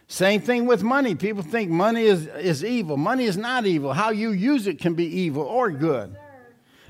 [0.07, 1.15] Same thing with money.
[1.15, 2.97] People think money is, is evil.
[2.97, 3.93] Money is not evil.
[3.93, 6.15] How you use it can be evil or good.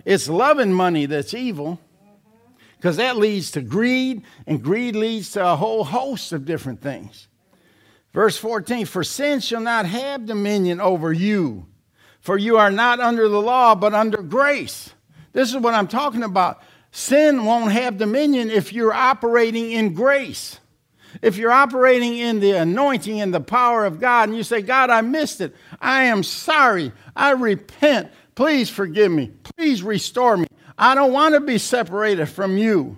[0.05, 1.80] It's loving money that's evil
[2.84, 7.30] because that leads to greed, and greed leads to a whole host of different things.
[8.14, 11.66] Verse 14 For sin shall not have dominion over you,
[12.20, 14.89] for you are not under the law, but under grace.
[15.32, 16.61] This is what I'm talking about.
[16.91, 20.59] Sin won't have dominion if you're operating in grace.
[21.22, 24.89] If you're operating in the anointing and the power of God and you say, God,
[24.89, 25.55] I missed it.
[25.80, 26.91] I am sorry.
[27.16, 28.11] I repent.
[28.36, 29.32] Please forgive me.
[29.57, 30.47] Please restore me.
[30.78, 32.97] I don't want to be separated from you.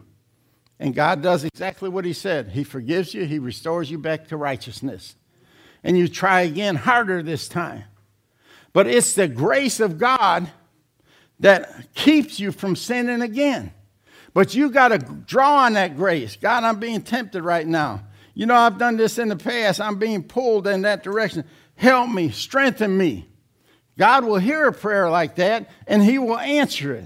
[0.79, 4.37] And God does exactly what He said He forgives you, He restores you back to
[4.37, 5.15] righteousness.
[5.83, 7.83] And you try again harder this time.
[8.73, 10.49] But it's the grace of God
[11.39, 13.71] that keeps you from sinning again.
[14.35, 16.35] But you got to draw on that grace.
[16.35, 18.03] God, I'm being tempted right now.
[18.33, 19.79] You know, I've done this in the past.
[19.79, 21.45] I'm being pulled in that direction.
[21.75, 23.29] Help me, strengthen me.
[23.97, 27.05] God will hear a prayer like that and He will answer it.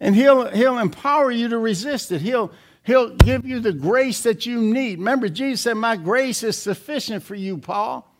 [0.00, 2.20] And He'll, he'll empower you to resist it.
[2.20, 2.50] He'll,
[2.82, 4.98] he'll give you the grace that you need.
[4.98, 8.12] Remember, Jesus said, My grace is sufficient for you, Paul.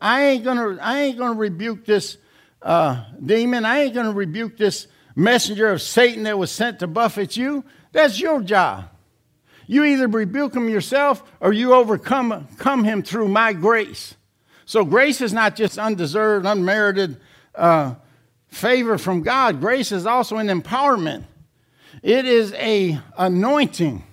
[0.00, 2.16] I ain't gonna, I ain't gonna rebuke this
[2.62, 3.64] uh, demon.
[3.64, 7.64] I ain't gonna rebuke this messenger of Satan that was sent to buffet you.
[7.92, 8.88] That's your job.
[9.66, 14.14] You either rebuke him yourself or you overcome come him through my grace.
[14.64, 17.18] So grace is not just undeserved, unmerited
[17.54, 17.94] uh,
[18.48, 19.60] favor from God.
[19.60, 21.24] Grace is also an empowerment.
[22.02, 24.04] It is a anointing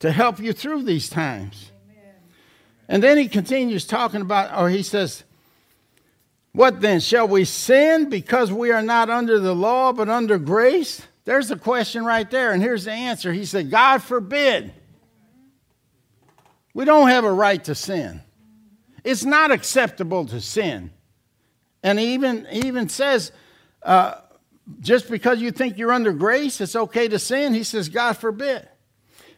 [0.00, 1.70] to help you through these times.
[1.90, 2.14] Amen.
[2.88, 5.24] And then he continues talking about, or he says,
[6.52, 7.00] What then?
[7.00, 11.02] Shall we sin because we are not under the law but under grace?
[11.30, 13.32] There's the question right there, and here's the answer.
[13.32, 14.72] He said, God forbid.
[16.74, 18.20] We don't have a right to sin.
[19.04, 20.90] It's not acceptable to sin.
[21.84, 23.30] And he even, he even says,
[23.84, 24.16] uh,
[24.80, 27.54] just because you think you're under grace, it's okay to sin.
[27.54, 28.68] He says, God forbid.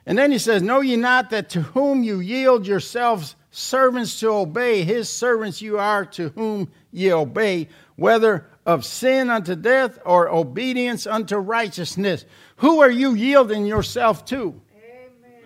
[0.07, 4.31] And then he says, Know ye not that to whom you yield yourselves servants to
[4.31, 10.29] obey, his servants you are to whom ye obey, whether of sin unto death or
[10.29, 12.25] obedience unto righteousness.
[12.57, 14.61] Who are you yielding yourself to?
[14.75, 15.43] Amen.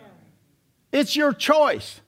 [0.93, 2.01] It's your choice.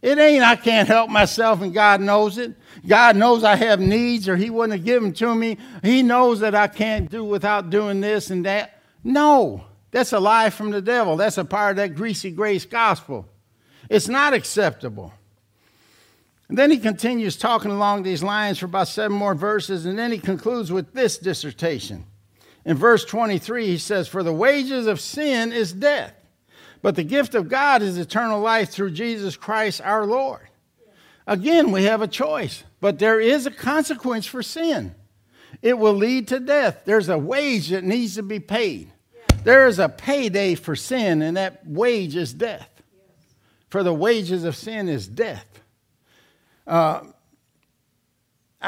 [0.00, 2.54] It ain't I can't help myself and God knows it.
[2.86, 5.58] God knows I have needs or He wouldn't have given them to me.
[5.82, 8.80] He knows that I can't do without doing this and that.
[9.02, 11.16] No, that's a lie from the devil.
[11.16, 13.26] That's a part of that greasy grace gospel.
[13.88, 15.12] It's not acceptable.
[16.48, 20.12] And then he continues talking along these lines for about seven more verses, and then
[20.12, 22.06] he concludes with this dissertation.
[22.64, 26.14] In verse 23, he says, For the wages of sin is death,
[26.80, 30.48] but the gift of God is eternal life through Jesus Christ our Lord.
[31.26, 34.94] Again, we have a choice, but there is a consequence for sin.
[35.60, 36.82] It will lead to death.
[36.86, 38.90] There's a wage that needs to be paid.
[39.44, 42.70] There is a payday for sin, and that wage is death.
[43.68, 45.60] For the wages of sin is death.
[46.68, 47.02] I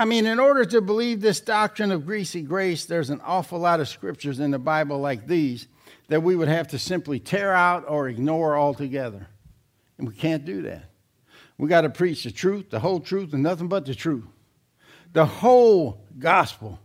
[0.07, 3.88] mean, in order to believe this doctrine of greasy grace, there's an awful lot of
[3.88, 5.68] scriptures in the Bible like these
[6.09, 9.26] that we would have to simply tear out or ignore altogether.
[9.98, 10.84] And we can't do that.
[11.59, 14.24] We got to preach the truth, the whole truth, and nothing but the truth.
[15.12, 16.78] The whole gospel.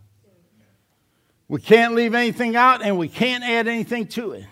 [1.48, 4.44] We can't leave anything out and we can't add anything to it.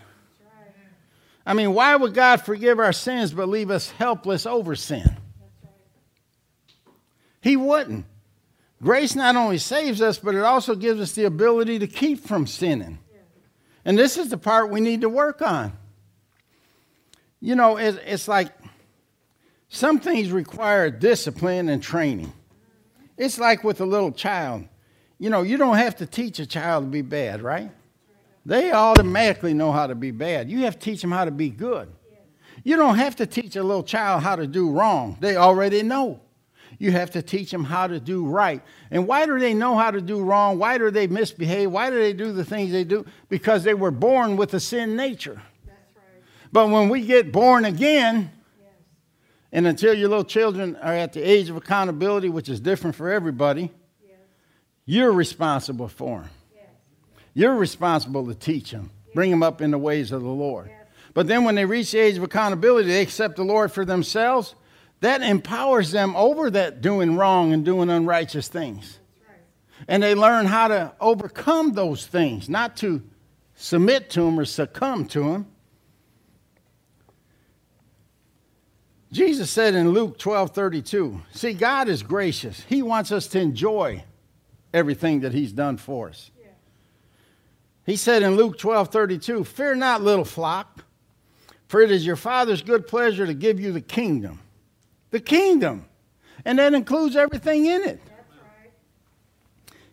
[1.44, 5.18] I mean, why would God forgive our sins but leave us helpless over sin?
[7.44, 8.06] He wouldn't.
[8.82, 12.46] Grace not only saves us, but it also gives us the ability to keep from
[12.46, 12.98] sinning.
[13.84, 15.74] And this is the part we need to work on.
[17.42, 18.50] You know, it's like
[19.68, 22.32] some things require discipline and training.
[23.18, 24.64] It's like with a little child.
[25.18, 27.70] You know, you don't have to teach a child to be bad, right?
[28.46, 30.50] They automatically know how to be bad.
[30.50, 31.92] You have to teach them how to be good.
[32.62, 36.20] You don't have to teach a little child how to do wrong, they already know.
[36.78, 38.62] You have to teach them how to do right.
[38.90, 40.58] And why do they know how to do wrong?
[40.58, 41.70] Why do they misbehave?
[41.70, 43.04] Why do they do the things they do?
[43.28, 45.40] Because they were born with a sin nature.
[45.66, 46.22] That's right.
[46.52, 48.70] But when we get born again, yes.
[49.52, 53.10] and until your little children are at the age of accountability, which is different for
[53.10, 53.70] everybody,
[54.02, 54.18] yes.
[54.84, 56.30] you're responsible for them.
[56.54, 56.64] Yes.
[57.34, 60.70] You're responsible to teach them, bring them up in the ways of the Lord.
[61.14, 64.56] But then when they reach the age of accountability, they accept the Lord for themselves
[65.04, 68.98] that empowers them over that doing wrong and doing unrighteous things.
[69.86, 73.02] And they learn how to overcome those things, not to
[73.54, 75.46] submit to them or succumb to them.
[79.12, 82.64] Jesus said in Luke 12 32, see, God is gracious.
[82.66, 84.04] He wants us to enjoy
[84.72, 86.30] everything that He's done for us.
[87.84, 90.82] He said in Luke 12 32, Fear not, little flock,
[91.68, 94.40] for it is your Father's good pleasure to give you the kingdom
[95.14, 95.86] the kingdom.
[96.44, 98.00] And that includes everything in it.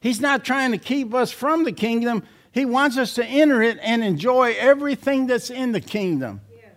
[0.02, 2.24] He's not trying to keep us from the kingdom.
[2.52, 6.42] He wants us to enter it and enjoy everything that's in the kingdom.
[6.52, 6.72] Yes.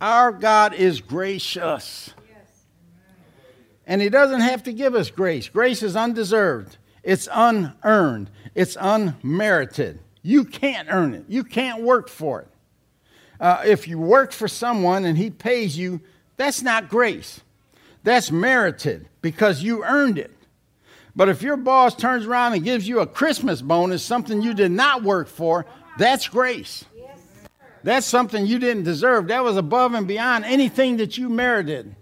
[0.00, 2.12] Our God is gracious.
[2.28, 2.64] Yes.
[3.86, 5.48] And He doesn't have to give us grace.
[5.48, 10.00] Grace is undeserved, it's unearned, it's unmerited.
[10.20, 12.48] You can't earn it, you can't work for it.
[13.38, 16.00] Uh, if you work for someone and He pays you,
[16.36, 17.40] that's not grace.
[18.04, 20.30] That's merited because you earned it.
[21.16, 24.70] But if your boss turns around and gives you a Christmas bonus, something you did
[24.70, 25.64] not work for,
[25.98, 26.84] that's grace.
[27.82, 29.28] That's something you didn't deserve.
[29.28, 31.94] That was above and beyond anything that you merited.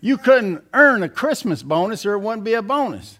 [0.00, 3.18] You couldn't earn a Christmas bonus or it wouldn't be a bonus.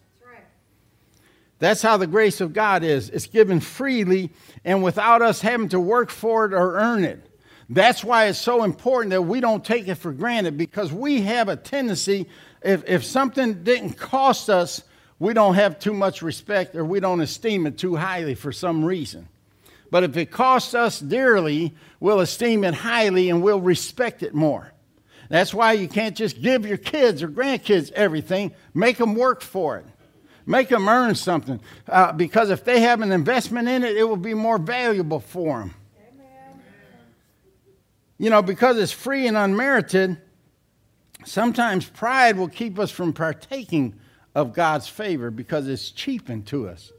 [1.61, 3.09] That's how the grace of God is.
[3.09, 4.31] It's given freely
[4.65, 7.25] and without us having to work for it or earn it.
[7.73, 11.49] That's why it's so important that we don't take it for granted because we have
[11.49, 12.29] a tendency,
[12.61, 14.83] if, if something didn't cost us,
[15.19, 18.85] we don't have too much respect or we don't esteem it too highly for some
[18.85, 19.27] reason.
[19.91, 24.71] But if it costs us dearly, we'll esteem it highly and we'll respect it more.
[25.31, 29.79] That's why you can't just give your kids or grandkids everything, make them work for
[29.79, 29.87] it.
[30.45, 31.59] Make them earn something.
[31.89, 35.61] Uh, because if they have an investment in it, it will be more valuable for
[35.61, 35.75] them
[38.23, 40.17] you know, because it's free and unmerited,
[41.25, 43.99] sometimes pride will keep us from partaking
[44.33, 46.93] of God's favor because it's cheapened to us.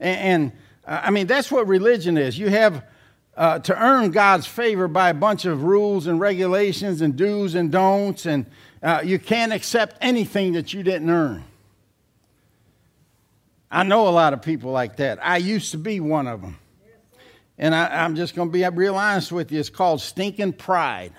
[0.00, 0.52] And, and
[0.84, 2.36] uh, I mean, that's what religion is.
[2.36, 2.84] You have
[3.36, 7.70] uh, to earn God's favor by a bunch of rules and regulations and do's and
[7.70, 8.44] don'ts, and
[8.82, 11.44] uh, you can't accept anything that you didn't earn.
[13.70, 15.20] I know a lot of people like that.
[15.24, 16.58] I used to be one of them.
[17.58, 19.60] And I, am just going to be real honest with you.
[19.60, 21.12] It's called stinking pride.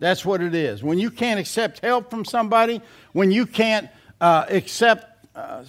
[0.00, 0.82] That's what it is.
[0.82, 2.80] When you can't accept help from somebody,
[3.12, 3.88] when you can't
[4.20, 5.64] uh, accept uh,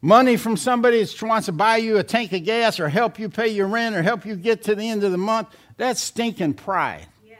[0.00, 3.28] money from somebody that wants to buy you a tank of gas or help you
[3.28, 6.54] pay your rent or help you get to the end of the month, that's stinking
[6.54, 7.06] pride.
[7.24, 7.38] Yes.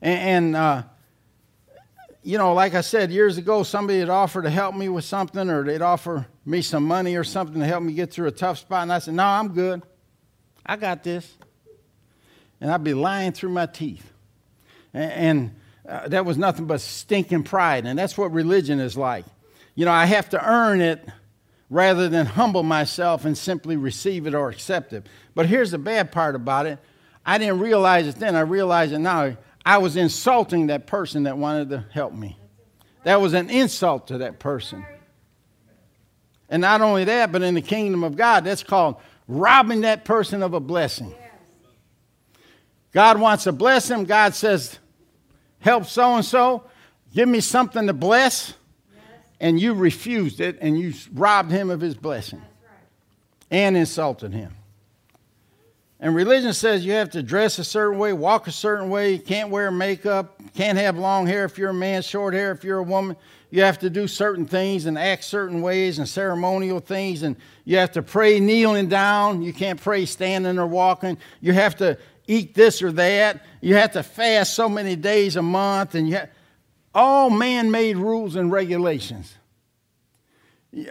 [0.00, 0.82] And, and uh,
[2.22, 5.48] you know, like I said years ago, somebody had offered to help me with something,
[5.48, 8.58] or they'd offer me some money or something to help me get through a tough
[8.58, 9.82] spot, and I said, "No, I'm good.
[10.68, 11.36] I got this."
[12.60, 14.12] And I'd be lying through my teeth,
[14.92, 15.56] and, and
[15.88, 19.24] uh, that was nothing but stinking pride, and that's what religion is like.
[19.74, 21.06] You know, I have to earn it
[21.70, 25.06] rather than humble myself and simply receive it or accept it.
[25.34, 26.78] But here's the bad part about it:
[27.24, 28.34] I didn't realize it then.
[28.34, 29.36] I realize it now.
[29.64, 32.38] I was insulting that person that wanted to help me.
[33.04, 34.84] That was an insult to that person.
[36.48, 38.96] And not only that, but in the kingdom of God, that's called
[39.28, 41.14] robbing that person of a blessing.
[42.92, 44.04] God wants to bless him.
[44.04, 44.78] God says,
[45.60, 46.64] help so and so,
[47.14, 48.54] give me something to bless.
[49.40, 52.42] And you refused it and you robbed him of his blessing
[53.50, 54.54] and insulted him.
[56.00, 59.18] And religion says you have to dress a certain way, walk a certain way, you
[59.18, 62.78] can't wear makeup, can't have long hair if you're a man, short hair if you're
[62.78, 63.16] a woman.
[63.50, 67.34] You have to do certain things and act certain ways and ceremonial things, and
[67.64, 69.42] you have to pray kneeling down.
[69.42, 71.18] You can't pray standing or walking.
[71.40, 73.42] You have to eat this or that.
[73.60, 76.28] You have to fast so many days a month, and you have,
[76.94, 79.34] all man made rules and regulations.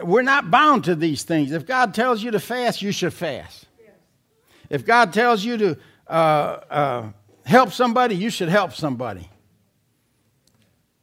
[0.01, 1.51] We're not bound to these things.
[1.51, 3.66] If God tells you to fast, you should fast.
[4.69, 7.09] If God tells you to uh, uh,
[7.45, 9.29] help somebody, you should help somebody.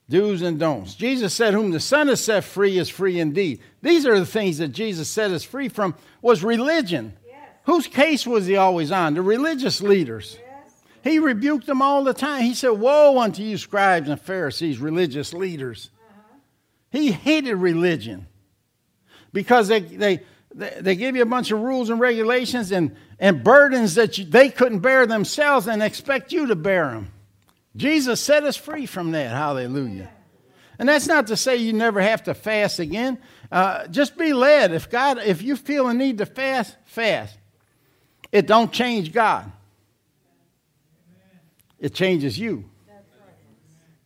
[0.08, 0.94] Do's and don'ts.
[0.94, 3.60] Jesus said, Whom the Son has set free is free indeed.
[3.80, 7.14] These are the things that Jesus set us free from, was religion.
[7.26, 7.36] Yes.
[7.64, 9.14] Whose case was he always on?
[9.14, 10.38] The religious leaders.
[10.38, 10.82] Yes.
[11.02, 12.42] He rebuked them all the time.
[12.42, 15.88] He said, Woe unto you, scribes and Pharisees, religious leaders.
[16.10, 16.36] Uh-huh.
[16.90, 18.26] He hated religion
[19.32, 20.20] because they, they,
[20.54, 24.50] they give you a bunch of rules and regulations and, and burdens that you, they
[24.50, 27.10] couldn't bear themselves and expect you to bear them.
[27.76, 29.30] Jesus set us free from that.
[29.30, 30.10] Hallelujah.
[30.78, 33.18] And that's not to say you never have to fast again.
[33.50, 34.72] Uh, just be led.
[34.72, 37.36] If God, if you feel a need to fast, fast.
[38.32, 39.50] It don't change God.
[41.78, 42.64] It changes you.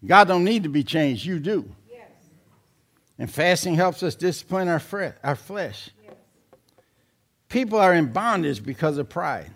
[0.05, 1.25] God don't need to be changed.
[1.25, 1.71] You do.
[3.19, 4.81] And fasting helps us discipline our,
[5.25, 5.91] our flesh.
[7.49, 9.51] People are in bondage because of pride.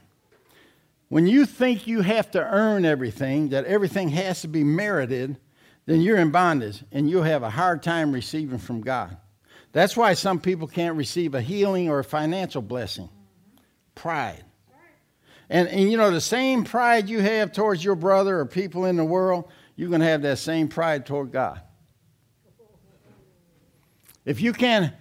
[1.08, 5.36] When you think you have to earn everything, that everything has to be merited,
[5.84, 9.16] then you're in bondage and you'll have a hard time receiving from God.
[9.72, 13.10] That's why some people can't receive a healing or a financial blessing.
[13.94, 14.42] Pride.
[15.50, 18.96] And, and you know, the same pride you have towards your brother or people in
[18.96, 21.60] the world, you're going to have that same pride toward God.
[24.24, 24.94] If you can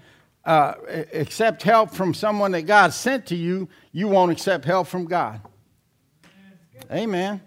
[0.45, 0.73] uh,
[1.13, 5.41] accept help from someone that God sent to you, you won't accept help from God.
[6.91, 7.41] Amen.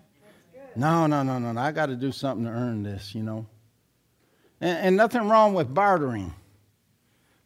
[0.76, 1.60] No, no, no, no, no.
[1.60, 3.46] I got to do something to earn this, you know.
[4.60, 6.32] And, and nothing wrong with bartering,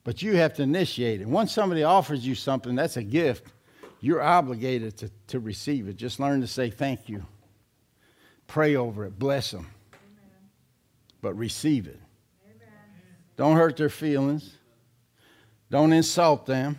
[0.05, 1.27] but you have to initiate it.
[1.27, 3.53] Once somebody offers you something, that's a gift.
[4.01, 5.97] You're obligated to, to receive it.
[5.97, 7.25] Just learn to say thank you.
[8.47, 9.19] Pray over it.
[9.19, 9.67] Bless them.
[9.93, 10.31] Amen.
[11.21, 12.01] But receive it.
[12.45, 12.73] Amen.
[13.37, 14.58] Don't hurt their feelings.
[15.71, 16.79] Don't insult them.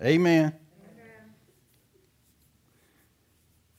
[0.00, 0.46] Amen.
[0.46, 0.54] Amen.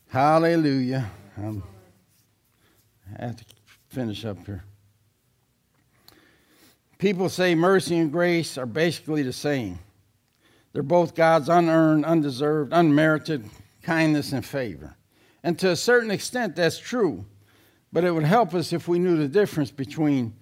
[0.07, 1.09] Hallelujah.
[1.37, 1.63] Um,
[3.19, 3.45] I have to
[3.89, 4.63] finish up here.
[6.99, 9.79] People say mercy and grace are basically the same.
[10.71, 13.49] They're both God's unearned, undeserved, unmerited
[13.81, 14.95] kindness and favor.
[15.43, 17.25] And to a certain extent, that's true.
[17.91, 20.35] But it would help us if we knew the difference between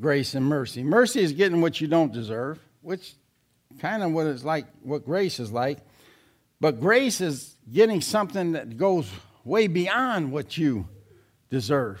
[0.00, 0.82] grace and mercy.
[0.82, 3.14] Mercy is getting what you don't deserve which
[3.80, 5.78] kind of what it's like, what grace is like.
[6.60, 9.10] But grace is getting something that goes
[9.44, 10.88] way beyond what you
[11.50, 12.00] deserve.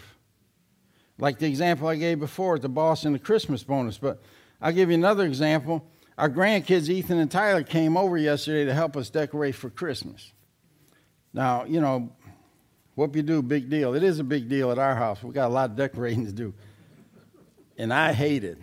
[1.18, 3.98] Like the example I gave before the boss and the Christmas bonus.
[3.98, 4.22] But
[4.60, 5.86] I'll give you another example.
[6.16, 10.32] Our grandkids, Ethan and Tyler, came over yesterday to help us decorate for Christmas.
[11.32, 12.12] Now, you know,
[12.94, 13.94] what you do, big deal.
[13.94, 15.22] It is a big deal at our house.
[15.22, 16.54] We got a lot of decorating to do.
[17.76, 18.58] And I hate it.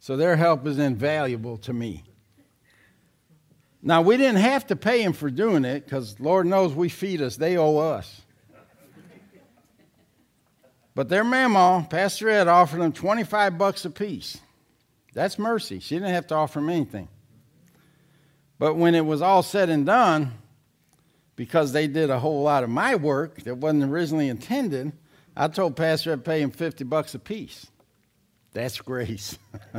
[0.00, 2.04] So their help is invaluable to me.
[3.82, 7.22] Now, we didn't have to pay them for doing it because Lord knows we feed
[7.22, 8.22] us, they owe us.
[10.94, 14.38] But their mama, Pastor Ed, offered them 25 bucks a piece.
[15.14, 15.80] That's mercy.
[15.80, 17.08] She didn't have to offer them anything.
[18.58, 20.32] But when it was all said and done,
[21.36, 24.92] because they did a whole lot of my work that wasn't originally intended,
[25.36, 27.66] I told Pastor I'd pay him 50 bucks a piece.
[28.52, 29.38] That's grace.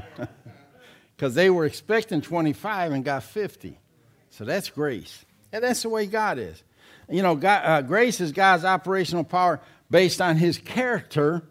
[1.22, 3.78] Because they were expecting 25 and got 50.
[4.32, 5.24] So that's grace.
[5.54, 6.64] And that's the way God is.
[7.08, 9.62] You know, God, uh, grace is God's operational power
[9.92, 11.44] based on his character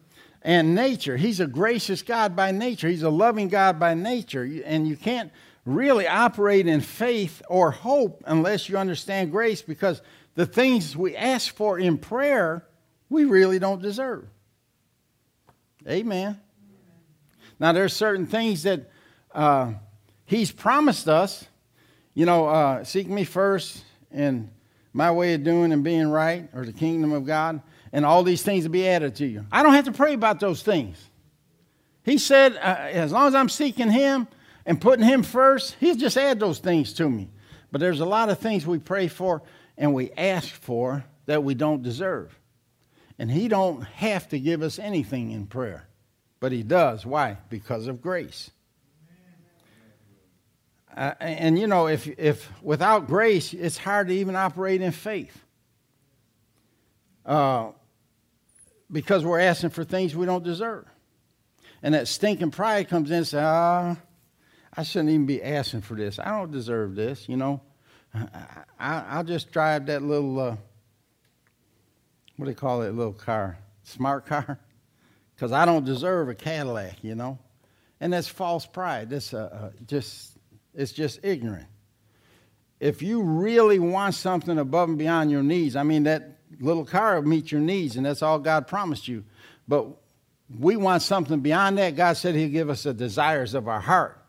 [0.42, 1.16] and nature.
[1.16, 4.42] He's a gracious God by nature, He's a loving God by nature.
[4.64, 5.30] And you can't
[5.64, 10.02] really operate in faith or hope unless you understand grace because
[10.34, 12.66] the things we ask for in prayer,
[13.08, 14.26] we really don't deserve.
[15.86, 16.40] Amen.
[17.60, 18.90] Now, there's certain things that
[19.32, 19.74] uh,
[20.24, 21.44] He's promised us.
[22.14, 24.50] You know, uh, seek me first and
[24.92, 28.42] my way of doing and being right, or the kingdom of God, and all these
[28.42, 29.46] things will be added to you.
[29.52, 30.98] I don't have to pray about those things.
[32.02, 34.26] He said, uh, as long as I'm seeking Him
[34.66, 37.30] and putting Him first, He'll just add those things to me.
[37.70, 39.42] But there's a lot of things we pray for
[39.76, 42.36] and we ask for that we don't deserve.
[43.18, 45.86] And He don't have to give us anything in prayer,
[46.40, 47.06] but He does.
[47.06, 47.36] Why?
[47.48, 48.50] Because of grace.
[50.96, 55.44] Uh, and you know, if, if without grace, it's hard to even operate in faith.
[57.24, 57.70] Uh,
[58.90, 60.86] because we're asking for things we don't deserve.
[61.82, 63.96] And that stinking pride comes in and says, ah,
[64.74, 66.18] I shouldn't even be asking for this.
[66.18, 67.60] I don't deserve this, you know.
[68.78, 70.56] I, will just drive that little, uh,
[72.36, 73.58] what do they call it, little car?
[73.84, 74.58] Smart car?
[75.40, 77.38] Because I don't deserve a Cadillac, you know.
[77.98, 79.08] And that's false pride.
[79.08, 80.36] That's uh, uh, just
[80.74, 81.66] it's just ignorant.
[82.78, 87.18] If you really want something above and beyond your needs, I mean, that little car
[87.18, 89.24] will meet your needs, and that's all God promised you.
[89.66, 89.86] But
[90.58, 91.96] we want something beyond that.
[91.96, 94.22] God said He'll give us the desires of our heart.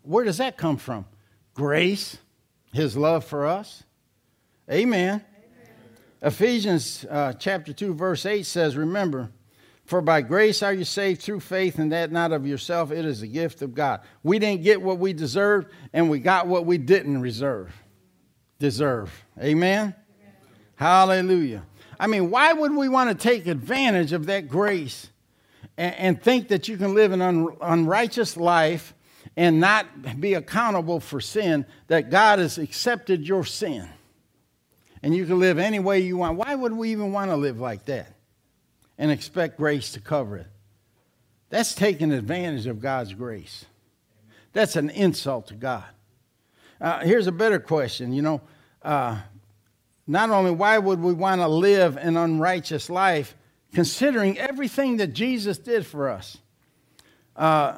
[0.00, 1.04] Where does that come from?
[1.52, 2.16] Grace,
[2.72, 3.82] His love for us.
[4.70, 5.20] Amen.
[5.20, 5.22] Amen.
[6.22, 9.30] Ephesians uh, chapter 2, verse 8 says, Remember,
[9.84, 13.20] for by grace are you saved through faith, and that not of yourself, it is
[13.20, 14.00] a gift of God.
[14.22, 17.74] We didn't get what we deserved, and we got what we didn't reserve.
[18.58, 19.12] Deserve.
[19.38, 19.94] Amen?
[20.76, 21.64] Hallelujah.
[22.00, 25.10] I mean, why would we want to take advantage of that grace
[25.76, 28.94] and, and think that you can live an un, unrighteous life
[29.36, 33.88] and not be accountable for sin, that God has accepted your sin?
[35.02, 36.38] And you can live any way you want.
[36.38, 38.13] Why would we even want to live like that?
[38.98, 40.46] And expect grace to cover it.
[41.50, 43.64] That's taking advantage of God's grace.
[44.52, 45.84] That's an insult to God.
[46.80, 48.12] Uh, here's a better question.
[48.12, 48.40] You know,
[48.82, 49.18] uh,
[50.06, 53.34] not only why would we want to live an unrighteous life,
[53.72, 56.38] considering everything that Jesus did for us?
[57.36, 57.74] Uh,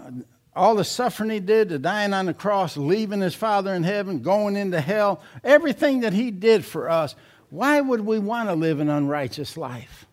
[0.55, 4.21] all the suffering he did, the dying on the cross, leaving his Father in heaven,
[4.23, 7.15] going into hell, everything that he did for us,
[7.51, 10.07] why would we want to live an unrighteous life?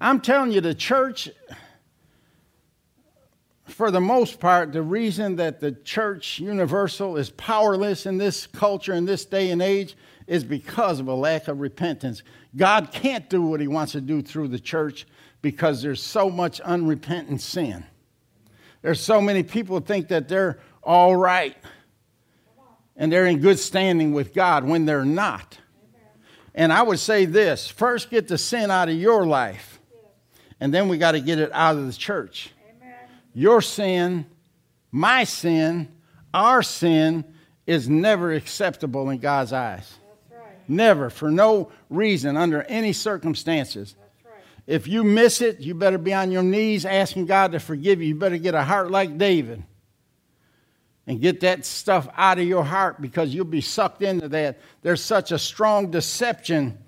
[0.00, 1.28] I'm telling you, the church,
[3.64, 8.94] for the most part, the reason that the church universal is powerless in this culture,
[8.94, 9.96] in this day and age,
[10.26, 12.22] is because of a lack of repentance.
[12.54, 15.06] God can't do what he wants to do through the church
[15.42, 17.84] because there's so much unrepentant sin.
[18.82, 21.56] There's so many people think that they're all right
[22.96, 25.58] and they're in good standing with God when they're not.
[26.54, 29.77] And I would say this first, get the sin out of your life
[30.60, 32.52] and then we got to get it out of the church.
[32.76, 32.94] Amen.
[33.34, 34.26] Your sin,
[34.90, 35.88] my sin,
[36.34, 37.24] our sin
[37.66, 39.94] is never acceptable in God's eyes.
[40.30, 40.40] Right.
[40.66, 43.94] Never, for no reason, under any circumstances.
[44.24, 44.34] Right.
[44.66, 48.08] If you miss it, you better be on your knees asking God to forgive you.
[48.08, 49.62] You better get a heart like David
[51.06, 54.60] and get that stuff out of your heart because you'll be sucked into that.
[54.82, 56.78] There's such a strong deception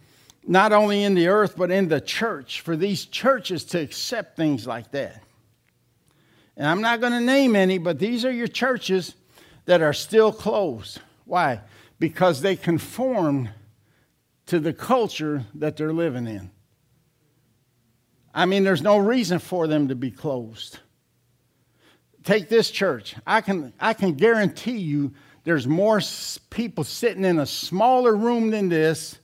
[0.47, 4.67] not only in the earth, but in the church, for these churches to accept things
[4.67, 5.23] like that.
[6.57, 9.15] And I'm not going to name any, but these are your churches
[9.67, 11.01] that are still closed.
[11.25, 11.61] Why?
[11.99, 13.51] Because they conform
[14.47, 16.51] to the culture that they're living in.
[18.35, 20.79] I mean, there's no reason for them to be closed.
[22.25, 23.15] Take this church.
[23.27, 25.13] I can, I can guarantee you
[25.45, 26.01] there's more
[26.51, 29.19] people sitting in a smaller room than this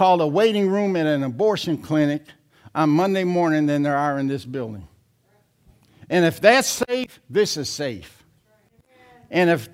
[0.00, 2.22] called a waiting room at an abortion clinic
[2.74, 4.88] on Monday morning than there are in this building.
[6.08, 8.24] And if that's safe, this is safe.
[9.30, 9.68] And if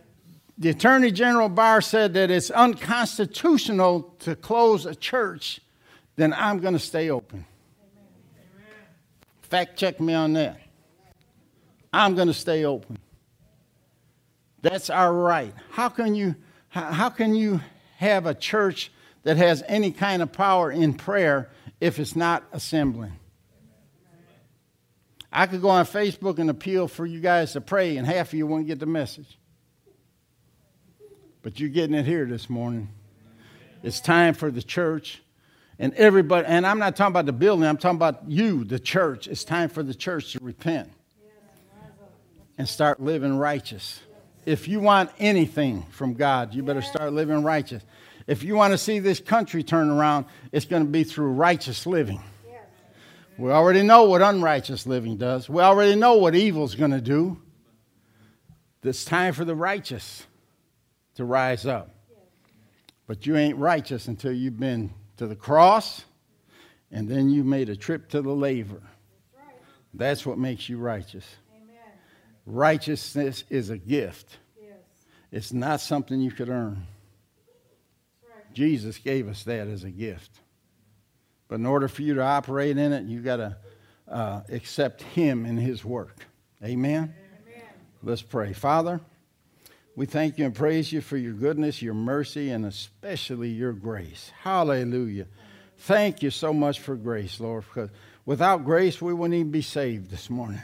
[0.58, 5.60] the Attorney General Barr said that it's unconstitutional to close a church,
[6.16, 7.46] then I'm going to stay open.
[9.42, 10.58] Fact check me on that.
[11.92, 12.98] I'm going to stay open.
[14.60, 15.54] That's our right.
[15.70, 16.34] How can you,
[16.70, 17.60] how can you
[17.98, 18.90] have a church
[19.26, 21.50] that has any kind of power in prayer
[21.80, 23.12] if it's not assembling.
[25.32, 28.34] I could go on Facebook and appeal for you guys to pray, and half of
[28.34, 29.36] you won't get the message.
[31.42, 32.88] But you're getting it here this morning.
[33.82, 35.20] It's time for the church.
[35.80, 39.26] And everybody, and I'm not talking about the building, I'm talking about you, the church.
[39.26, 40.88] It's time for the church to repent
[42.58, 43.98] and start living righteous.
[44.44, 47.82] If you want anything from God, you better start living righteous.
[48.26, 51.86] If you want to see this country turn around, it's going to be through righteous
[51.86, 52.20] living.
[53.38, 55.48] We already know what unrighteous living does.
[55.48, 57.40] We already know what evil's going to do.
[58.82, 60.24] It's time for the righteous
[61.16, 61.90] to rise up.
[63.06, 66.04] But you ain't righteous until you've been to the cross
[66.90, 68.80] and then you made a trip to the laver.
[69.92, 71.26] That's what makes you righteous.
[72.46, 74.38] Righteousness is a gift.
[75.32, 76.86] It's not something you could earn.
[78.56, 80.40] Jesus gave us that as a gift.
[81.46, 83.56] But in order for you to operate in it, you've got to
[84.08, 86.26] uh, accept Him and His work.
[86.64, 87.14] Amen?
[87.44, 87.62] Amen?
[88.02, 88.54] Let's pray.
[88.54, 89.02] Father,
[89.94, 94.32] we thank you and praise you for your goodness, your mercy, and especially your grace.
[94.40, 95.26] Hallelujah.
[95.76, 97.90] Thank you so much for grace, Lord, because
[98.24, 100.62] without grace, we wouldn't even be saved this morning.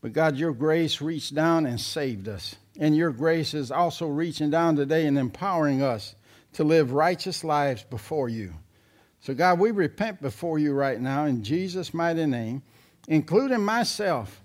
[0.00, 2.56] But God, your grace reached down and saved us.
[2.76, 6.16] And your grace is also reaching down today and empowering us
[6.54, 8.54] to live righteous lives before you.
[9.20, 12.62] So, God, we repent before you right now in Jesus' mighty name,
[13.08, 14.42] including myself.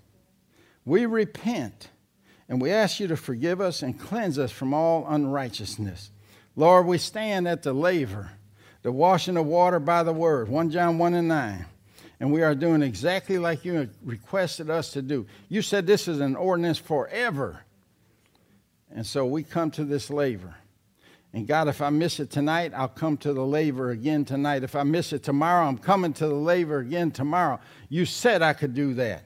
[0.86, 1.90] We repent
[2.48, 6.10] and we ask you to forgive us and cleanse us from all unrighteousness.
[6.56, 8.32] Lord, we stand at the laver,
[8.82, 11.66] the washing of water by the word, 1 John 1 and 9.
[12.20, 15.28] And we are doing exactly like you requested us to do.
[15.48, 17.62] You said this is an ordinance forever.
[18.92, 20.56] And so we come to this laver.
[21.34, 24.64] And God, if I miss it tonight, I'll come to the laver again tonight.
[24.64, 27.60] If I miss it tomorrow, I'm coming to the laver again tomorrow.
[27.88, 29.24] You said I could do that.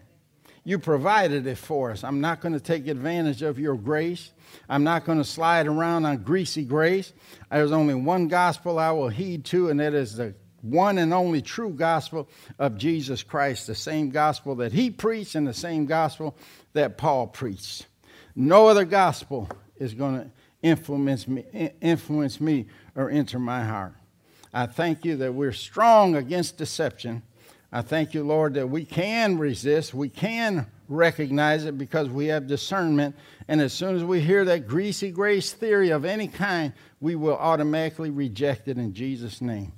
[0.65, 2.03] You provided it for us.
[2.03, 4.31] I'm not going to take advantage of your grace.
[4.69, 7.11] I'm not going to slide around on greasy grace.
[7.51, 11.41] There's only one gospel I will heed to, and that is the one and only
[11.41, 16.37] true gospel of Jesus Christ, the same gospel that he preached and the same gospel
[16.71, 17.87] that Paul preached.
[18.35, 20.31] No other gospel is going to
[20.63, 21.43] influence me,
[21.81, 23.93] influence me or enter my heart.
[24.51, 27.21] I thank you that we're strong against deception.
[27.71, 32.47] I thank you, Lord, that we can resist, we can recognize it because we have
[32.47, 33.15] discernment.
[33.47, 37.35] And as soon as we hear that greasy grace theory of any kind, we will
[37.35, 39.73] automatically reject it in Jesus' name.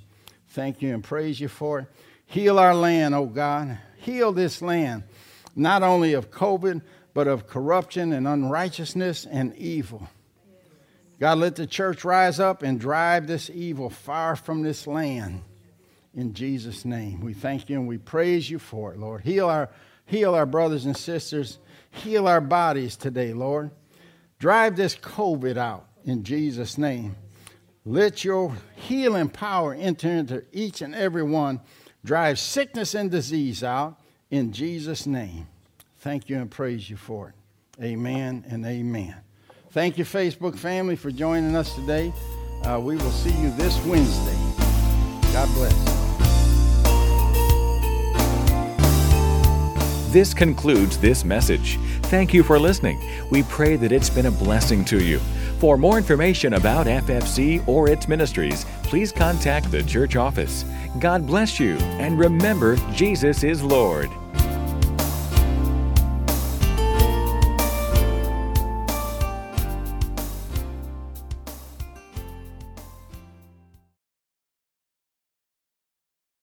[0.50, 1.88] Thank you and praise you for it.
[2.26, 3.78] Heal our land, oh God.
[3.98, 5.04] Heal this land,
[5.56, 6.82] not only of COVID,
[7.14, 10.10] but of corruption and unrighteousness and evil.
[11.26, 15.42] God, let the church rise up and drive this evil far from this land.
[16.14, 19.22] In Jesus' name, we thank you and we praise you for it, Lord.
[19.24, 19.72] Heal our,
[20.06, 21.58] heal our brothers and sisters.
[21.90, 23.72] Heal our bodies today, Lord.
[24.38, 27.16] Drive this COVID out in Jesus' name.
[27.86, 31.60] Let your healing power enter into each and every one.
[32.04, 34.00] Drive sickness and disease out
[34.30, 35.48] in Jesus' name.
[35.98, 37.84] Thank you and praise you for it.
[37.84, 39.25] Amen and amen.
[39.76, 42.14] Thank you, Facebook family, for joining us today.
[42.64, 44.34] Uh, we will see you this Wednesday.
[45.34, 45.74] God bless.
[50.14, 51.76] This concludes this message.
[52.04, 53.02] Thank you for listening.
[53.30, 55.20] We pray that it's been a blessing to you.
[55.60, 60.64] For more information about FFC or its ministries, please contact the church office.
[61.02, 64.10] God bless you, and remember, Jesus is Lord.